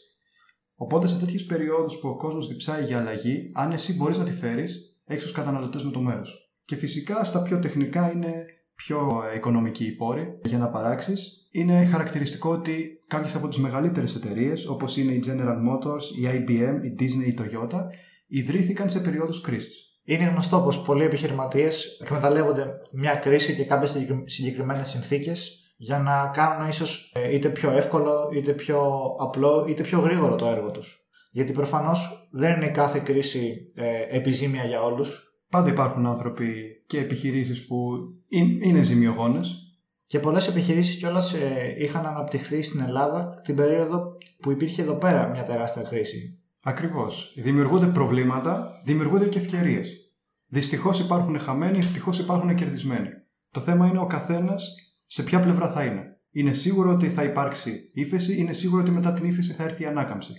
Οπότε 0.75 1.07
σε 1.07 1.19
τέτοιες 1.19 1.45
περιόδους 1.45 1.99
που 1.99 2.09
ο 2.09 2.15
κόσμος 2.15 2.47
διψάει 2.47 2.83
για 2.83 2.99
αλλαγή, 2.99 3.51
αν 3.53 3.71
εσύ 3.71 3.93
μπορείς 3.93 4.17
να 4.17 4.23
τη 4.23 4.31
φέρεις, 4.31 4.97
έχεις 5.05 5.23
τους 5.23 5.31
καταναλωτές 5.31 5.83
με 5.83 5.91
το 5.91 5.99
μέρος. 6.01 6.51
Και 6.65 6.75
φυσικά 6.75 7.23
στα 7.23 7.41
πιο 7.41 7.59
τεχνικά 7.59 8.11
είναι 8.11 8.45
πιο 8.75 9.21
οικονομικοί 9.35 9.85
οι 9.85 9.95
πόροι 9.95 10.39
για 10.45 10.57
να 10.57 10.69
παράξεις. 10.69 11.49
Είναι 11.51 11.85
χαρακτηριστικό 11.85 12.49
ότι 12.49 12.99
κάποιες 13.07 13.35
από 13.35 13.47
τις 13.47 13.57
μεγαλύτερες 13.57 14.15
εταιρείες, 14.15 14.67
όπως 14.67 14.97
είναι 14.97 15.11
η 15.11 15.23
General 15.25 15.57
Motors, 15.69 16.03
η 16.19 16.25
IBM, 16.25 16.83
η 16.83 16.95
Disney, 16.99 17.27
η 17.27 17.37
Toyota, 17.39 17.81
ιδρύθηκαν 18.27 18.89
σε 18.89 18.99
περίοδους 18.99 19.41
κρίσης. 19.41 19.87
Είναι 20.03 20.23
γνωστό 20.23 20.59
πως 20.59 20.81
πολλοί 20.81 21.03
επιχειρηματίες 21.03 21.99
εκμεταλλεύονται 22.01 22.67
μια 22.91 23.15
κρίση 23.15 23.55
και 23.55 23.63
κάποιες 23.63 23.97
συγκεκριμένες 24.25 24.87
συνθήκες 24.87 25.67
για 25.77 25.99
να 25.99 26.27
κάνουν 26.33 26.67
ίσως 26.67 27.11
ε, 27.15 27.35
είτε 27.35 27.49
πιο 27.49 27.71
εύκολο, 27.71 28.29
είτε 28.33 28.51
πιο 28.51 28.79
απλό, 29.19 29.65
είτε 29.69 29.83
πιο 29.83 29.99
γρήγορο 29.99 30.35
το 30.35 30.45
έργο 30.45 30.71
τους. 30.71 31.07
Γιατί 31.31 31.53
προφανώς 31.53 32.29
δεν 32.31 32.55
είναι 32.55 32.71
κάθε 32.71 32.99
κρίση 32.99 33.71
ε, 33.75 34.17
επιζήμια 34.17 34.63
για 34.63 34.81
όλους. 34.83 35.21
Πάντα 35.49 35.69
υπάρχουν 35.69 36.05
άνθρωποι 36.05 36.53
και 36.87 36.99
επιχειρήσεις 36.99 37.67
που 37.67 37.77
είναι 38.63 38.81
ζημιογόνες. 38.81 39.61
Και 40.05 40.19
πολλές 40.19 40.47
επιχειρήσεις 40.47 40.95
κιόλας 40.97 41.33
ε, 41.33 41.75
είχαν 41.77 42.05
αναπτυχθεί 42.05 42.63
στην 42.63 42.79
Ελλάδα 42.79 43.41
την 43.43 43.55
περίοδο 43.55 44.17
που 44.41 44.51
υπήρχε 44.51 44.81
εδώ 44.81 44.95
πέρα 44.95 45.27
μια 45.27 45.43
τεράστια 45.43 45.81
κρίση. 45.81 46.39
Ακριβώς. 46.63 47.33
Δημιουργούνται 47.37 47.85
προβλήματα, 47.85 48.81
δημιουργούνται 48.83 49.27
και 49.27 49.39
ευκαιρίες. 49.39 50.07
Δυστυχώς 50.47 50.99
υπάρχουν 50.99 51.39
χαμένοι, 51.39 51.77
ευτυχώς 51.77 52.19
υπάρχουν 52.19 52.55
κερδισμένοι. 52.55 53.09
Το 53.51 53.59
θέμα 53.59 53.87
είναι 53.87 53.99
ο 53.99 54.05
καθένας 54.05 54.75
σε 55.05 55.23
ποια 55.23 55.39
πλευρά 55.39 55.69
θα 55.71 55.83
είναι. 55.83 56.19
Είναι 56.31 56.51
σίγουρο 56.53 56.91
ότι 56.91 57.09
θα 57.09 57.23
υπάρξει 57.23 57.91
ύφεση, 57.93 58.37
είναι 58.37 58.53
σίγουρο 58.53 58.81
ότι 58.81 58.91
μετά 58.91 59.11
την 59.11 59.25
ύφεση 59.25 59.53
θα 59.53 59.63
έρθει 59.63 59.83
η 59.83 59.85
ανάκαμψη. 59.85 60.33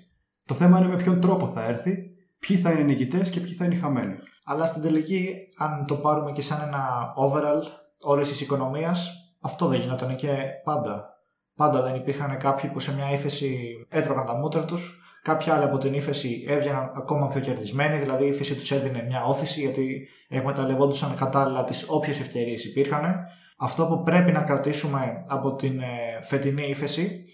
Το 0.45 0.55
θέμα 0.55 0.79
είναι 0.79 0.89
με 0.89 0.97
ποιον 0.97 1.21
τρόπο 1.21 1.47
θα 1.47 1.65
έρθει, 1.65 2.11
ποιοι 2.39 2.57
θα 2.57 2.71
είναι 2.71 2.83
νικητές 2.83 3.31
και 3.31 3.41
ποιοι 3.41 3.53
θα 3.53 3.65
είναι 3.65 3.75
οι 3.75 3.79
χαμένοι. 3.79 4.15
Αλλά 4.45 4.67
στην 4.67 4.83
τελική, 4.83 5.35
αν 5.57 5.87
το 5.87 5.95
πάρουμε 5.95 6.33
και 6.33 6.43
σαν 6.43 6.61
ένα 6.67 7.13
overall 7.17 7.63
όλης 8.01 8.29
της 8.29 8.41
οικονομίας, 8.41 9.11
αυτό 9.41 9.67
δεν 9.67 9.81
γινόταν 9.81 10.17
και 10.17 10.37
πάντα. 10.65 11.07
Πάντα 11.55 11.83
δεν 11.83 11.95
υπήρχαν 11.95 12.39
κάποιοι 12.39 12.71
που 12.71 12.81
σε 12.81 12.95
μια 12.95 13.13
ύφεση 13.13 13.69
έτρωγαν 13.89 14.27
τα 14.27 14.35
μούτρα 14.35 14.65
τους, 14.65 15.03
κάποιοι 15.23 15.53
άλλοι 15.53 15.65
από 15.65 15.79
την 15.79 15.95
ύφεση 15.95 16.45
έβγαιναν 16.49 16.93
ακόμα 16.97 17.29
πιο 17.29 17.41
κερδισμένοι, 17.41 17.99
δηλαδή 17.99 18.25
η 18.25 18.29
ύφεση 18.29 18.55
τους 18.55 18.71
έδινε 18.71 19.05
μια 19.09 19.25
όθηση 19.25 19.61
γιατί 19.61 20.09
εκμεταλλευόντουσαν 20.29 21.17
κατάλληλα 21.17 21.65
τις 21.65 21.85
όποιες 21.89 22.21
ευκαιρίες 22.21 22.65
υπήρχαν. 22.65 23.27
Αυτό 23.59 23.87
που 23.87 24.03
πρέπει 24.03 24.33
να 24.33 24.43
κρατήσουμε 24.43 25.23
από 25.27 25.55
την 25.55 25.81
ε, 25.81 26.23
φετινή 26.23 26.63
ύφεση 26.69 27.25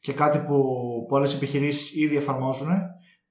και 0.00 0.12
κάτι 0.12 0.38
που 0.38 0.64
πολλές 1.08 1.34
επιχειρήσεις 1.34 1.94
ήδη 1.96 2.16
εφαρμόζουν 2.16 2.68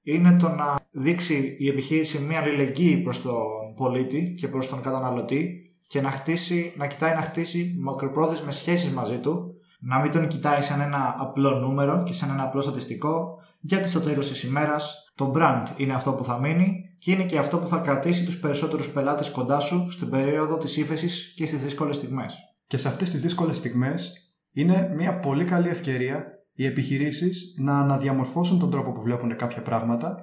είναι 0.02 0.36
το 0.36 0.48
να 0.48 0.76
δείξει 0.90 1.56
η 1.58 1.68
επιχείρηση 1.68 2.18
μια 2.18 2.40
αλληλεγγύη 2.40 2.96
προς 2.96 3.22
τον 3.22 3.74
πολίτη 3.76 4.34
και 4.36 4.48
προς 4.48 4.68
τον 4.68 4.82
καταναλωτή 4.82 5.70
και 5.86 6.00
να, 6.00 6.10
χτίσει, 6.10 6.72
να 6.76 6.86
κοιτάει 6.86 7.14
να 7.14 7.20
χτίσει 7.20 7.76
μακροπρόθεσμες 7.80 8.56
σχέσεις 8.56 8.90
μαζί 8.90 9.18
του, 9.18 9.54
να 9.80 9.98
μην 9.98 10.10
τον 10.10 10.28
κοιτάει 10.28 10.62
σαν 10.62 10.80
ένα 10.80 11.16
απλό 11.18 11.50
νούμερο 11.50 12.02
και 12.02 12.12
σαν 12.12 12.30
ένα 12.30 12.42
απλό 12.42 12.60
στατιστικό, 12.60 13.38
γιατί 13.60 13.88
στο 13.88 14.00
τέλος 14.00 14.28
της 14.28 14.42
ημέρας 14.42 15.12
το 15.14 15.32
brand 15.36 15.64
είναι 15.76 15.92
αυτό 15.92 16.12
που 16.12 16.24
θα 16.24 16.38
μείνει 16.38 16.84
και 16.98 17.12
είναι 17.12 17.24
και 17.24 17.38
αυτό 17.38 17.58
που 17.58 17.66
θα 17.66 17.78
κρατήσει 17.78 18.24
τους 18.24 18.38
περισσότερους 18.38 18.90
πελάτες 18.90 19.30
κοντά 19.30 19.60
σου 19.60 19.90
στην 19.90 20.10
περίοδο 20.10 20.58
της 20.58 20.76
ύφεσης 20.76 21.32
και 21.36 21.46
στις 21.46 21.62
δύσκολες 21.62 21.96
στιγμές. 21.96 22.36
Και 22.66 22.76
σε 22.76 22.88
αυτές 22.88 23.10
τις 23.10 23.22
δύσκολες 23.22 23.56
στιγμές 23.56 24.12
είναι 24.50 24.92
μια 24.96 25.18
πολύ 25.18 25.44
καλή 25.44 25.68
ευκαιρία 25.68 26.24
οι 26.52 26.66
επιχειρήσεις 26.66 27.54
να 27.58 27.80
αναδιαμορφώσουν 27.80 28.58
τον 28.58 28.70
τρόπο 28.70 28.92
που 28.92 29.02
βλέπουν 29.02 29.36
κάποια 29.36 29.62
πράγματα. 29.62 30.16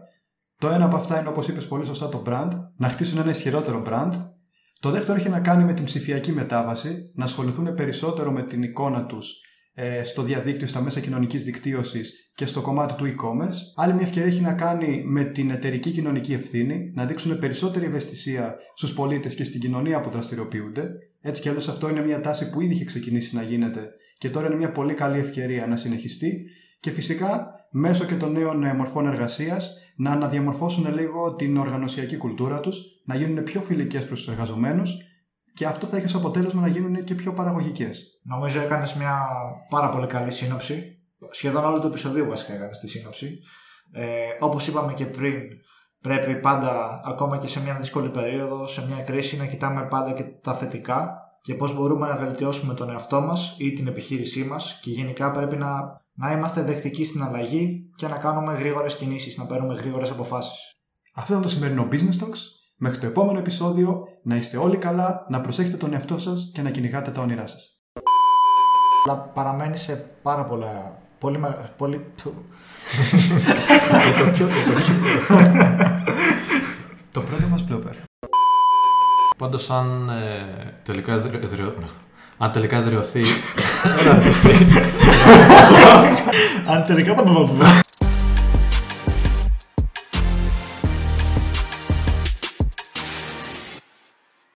Το 0.57 0.67
ένα 0.67 0.85
από 0.85 0.95
αυτά 0.95 1.19
είναι, 1.19 1.29
όπως 1.29 1.47
είπες 1.47 1.67
πολύ 1.67 1.85
σωστά, 1.85 2.09
το 2.09 2.23
brand, 2.25 2.49
να 2.77 2.89
χτίσουν 2.89 3.17
ένα 3.17 3.29
ισχυρότερο 3.29 3.83
brand. 3.87 4.11
Το 4.79 4.89
δεύτερο 4.89 5.17
έχει 5.17 5.29
να 5.29 5.39
κάνει 5.39 5.63
με 5.63 5.73
την 5.73 5.83
ψηφιακή 5.83 6.31
μετάβαση, 6.31 7.11
να 7.15 7.23
ασχοληθούν 7.23 7.73
περισσότερο 7.73 8.31
με 8.31 8.43
την 8.43 8.63
εικόνα 8.63 9.05
τους 9.05 9.31
ε, 9.31 9.46
στο 10.03 10.21
διαδίκτυο, 10.21 10.67
στα 10.67 10.81
μέσα 10.81 10.99
κοινωνικής 10.99 11.43
δικτύωσης 11.43 12.31
και 12.35 12.45
στο 12.45 12.61
κομμάτι 12.61 12.93
του 12.93 13.05
e-commerce. 13.05 13.55
Άλλη 13.75 13.93
μια 13.93 14.01
ευκαιρία 14.01 14.27
έχει 14.27 14.41
να 14.41 14.53
κάνει 14.53 15.03
με 15.05 15.23
την 15.23 15.51
εταιρική 15.51 15.91
κοινωνική 15.91 16.33
ευθύνη, 16.33 16.91
να 16.95 17.05
δείξουν 17.05 17.39
περισσότερη 17.39 17.85
ευαισθησία 17.85 18.55
στους 18.75 18.93
πολίτες 18.93 19.35
και 19.35 19.43
στην 19.43 19.59
κοινωνία 19.59 19.99
που 19.99 20.09
δραστηριοποιούνται. 20.09 20.89
Έτσι 21.21 21.41
κι 21.41 21.49
αλλιώς 21.49 21.67
αυτό 21.67 21.89
είναι 21.89 22.05
μια 22.05 22.21
τάση 22.21 22.49
που 22.49 22.61
ήδη 22.61 22.73
είχε 22.73 22.85
ξεκινήσει 22.85 23.35
να 23.35 23.41
γίνεται 23.41 23.89
και 24.17 24.29
τώρα 24.29 24.47
είναι 24.47 24.55
μια 24.55 24.71
πολύ 24.71 24.93
καλή 24.93 25.19
ευκαιρία 25.19 25.67
να 25.67 25.75
συνεχιστεί 25.75 26.45
και 26.79 26.91
φυσικά 26.91 27.51
μέσω 27.71 28.05
και 28.05 28.15
των 28.15 28.31
νέων 28.31 28.63
ε, 28.63 28.73
μορφών 28.73 29.07
εργασίας 29.07 29.77
να 29.95 30.11
αναδιαμορφώσουν 30.11 30.93
λίγο 30.93 31.35
την 31.35 31.57
οργανωσιακή 31.57 32.17
κουλτούρα 32.17 32.59
τους, 32.59 32.77
να 33.05 33.15
γίνουν 33.15 33.43
πιο 33.43 33.61
φιλικές 33.61 34.05
προς 34.05 34.19
τους 34.19 34.29
εργαζομένους 34.29 34.97
και 35.57 35.65
αυτό 35.65 35.85
θα 35.85 35.97
έχει 35.97 36.05
ως 36.05 36.15
αποτέλεσμα 36.15 36.61
να 36.61 36.67
γίνουν 36.67 37.03
και 37.03 37.15
πιο 37.15 37.33
παραγωγικές. 37.33 38.19
Νομίζω 38.23 38.61
έκανες 38.61 38.93
μια 38.93 39.27
πάρα 39.69 39.89
πολύ 39.89 40.07
καλή 40.07 40.31
σύνοψη. 40.31 40.97
Σχεδόν 41.31 41.65
όλο 41.65 41.79
το 41.79 41.87
επεισόδιο 41.87 42.25
βασικά 42.25 42.53
έκανες 42.53 42.79
τη 42.79 42.87
σύνοψη. 42.87 43.39
Ε, 43.91 44.05
όπως 44.39 44.67
είπαμε 44.67 44.93
και 44.93 45.05
πριν, 45.05 45.33
πρέπει 46.01 46.39
πάντα, 46.39 47.01
ακόμα 47.05 47.37
και 47.37 47.47
σε 47.47 47.61
μια 47.61 47.75
δύσκολη 47.75 48.09
περίοδο, 48.09 48.67
σε 48.67 48.87
μια 48.87 49.03
κρίση, 49.03 49.37
να 49.37 49.45
κοιτάμε 49.45 49.87
πάντα 49.89 50.11
και 50.11 50.23
τα 50.23 50.55
θετικά 50.55 51.21
και 51.41 51.55
πώς 51.55 51.75
μπορούμε 51.75 52.07
να 52.07 52.17
βελτιώσουμε 52.17 52.73
τον 52.73 52.89
εαυτό 52.89 53.21
μας 53.21 53.55
ή 53.57 53.73
την 53.73 53.87
επιχείρησή 53.87 54.43
μας 54.43 54.79
και 54.81 54.91
γενικά 54.91 55.31
πρέπει 55.31 55.55
να, 55.55 56.01
να 56.13 56.31
είμαστε 56.31 56.61
δεκτικοί 56.61 57.03
στην 57.03 57.23
αλλαγή 57.23 57.91
και 57.95 58.07
να 58.07 58.17
κάνουμε 58.17 58.53
γρήγορες 58.53 58.95
κινήσεις, 58.95 59.37
να 59.37 59.45
παίρνουμε 59.45 59.73
γρήγορες 59.73 60.09
αποφάσεις. 60.09 60.81
Αυτό 61.13 61.31
ήταν 61.31 61.43
το 61.43 61.49
σημερινό 61.49 61.87
Business 61.91 62.23
Talks. 62.23 62.56
Μέχρι 62.79 62.99
το 62.99 63.05
επόμενο 63.05 63.39
επεισόδιο 63.39 64.07
να 64.23 64.35
είστε 64.35 64.57
όλοι 64.57 64.77
καλά, 64.77 65.25
να 65.29 65.41
προσέχετε 65.41 65.77
τον 65.77 65.93
εαυτό 65.93 66.17
σας 66.17 66.51
και 66.53 66.61
να 66.61 66.69
κυνηγάτε 66.69 67.11
τα 67.11 67.21
όνειρά 67.21 67.47
σας. 67.47 67.81
Αλλά 69.05 69.17
παραμένει 69.17 69.77
σε 69.77 69.93
πάρα 70.21 70.43
πολλά... 70.43 70.97
Πολύ... 71.19 71.39
πολύ... 71.77 72.05
το 77.11 77.21
πρώτο 77.21 77.47
μας 77.49 77.65
blooper. 77.69 77.93
Πάντως 79.37 79.69
αν 79.69 80.09
ε, 80.09 80.73
τελικά 80.83 81.13
εδραιω... 81.13 81.73
Αν 82.37 82.51
τελικά 82.51 82.77
εδραιωθεί... 82.77 83.21
αν 86.67 86.85
τελικά 86.85 87.15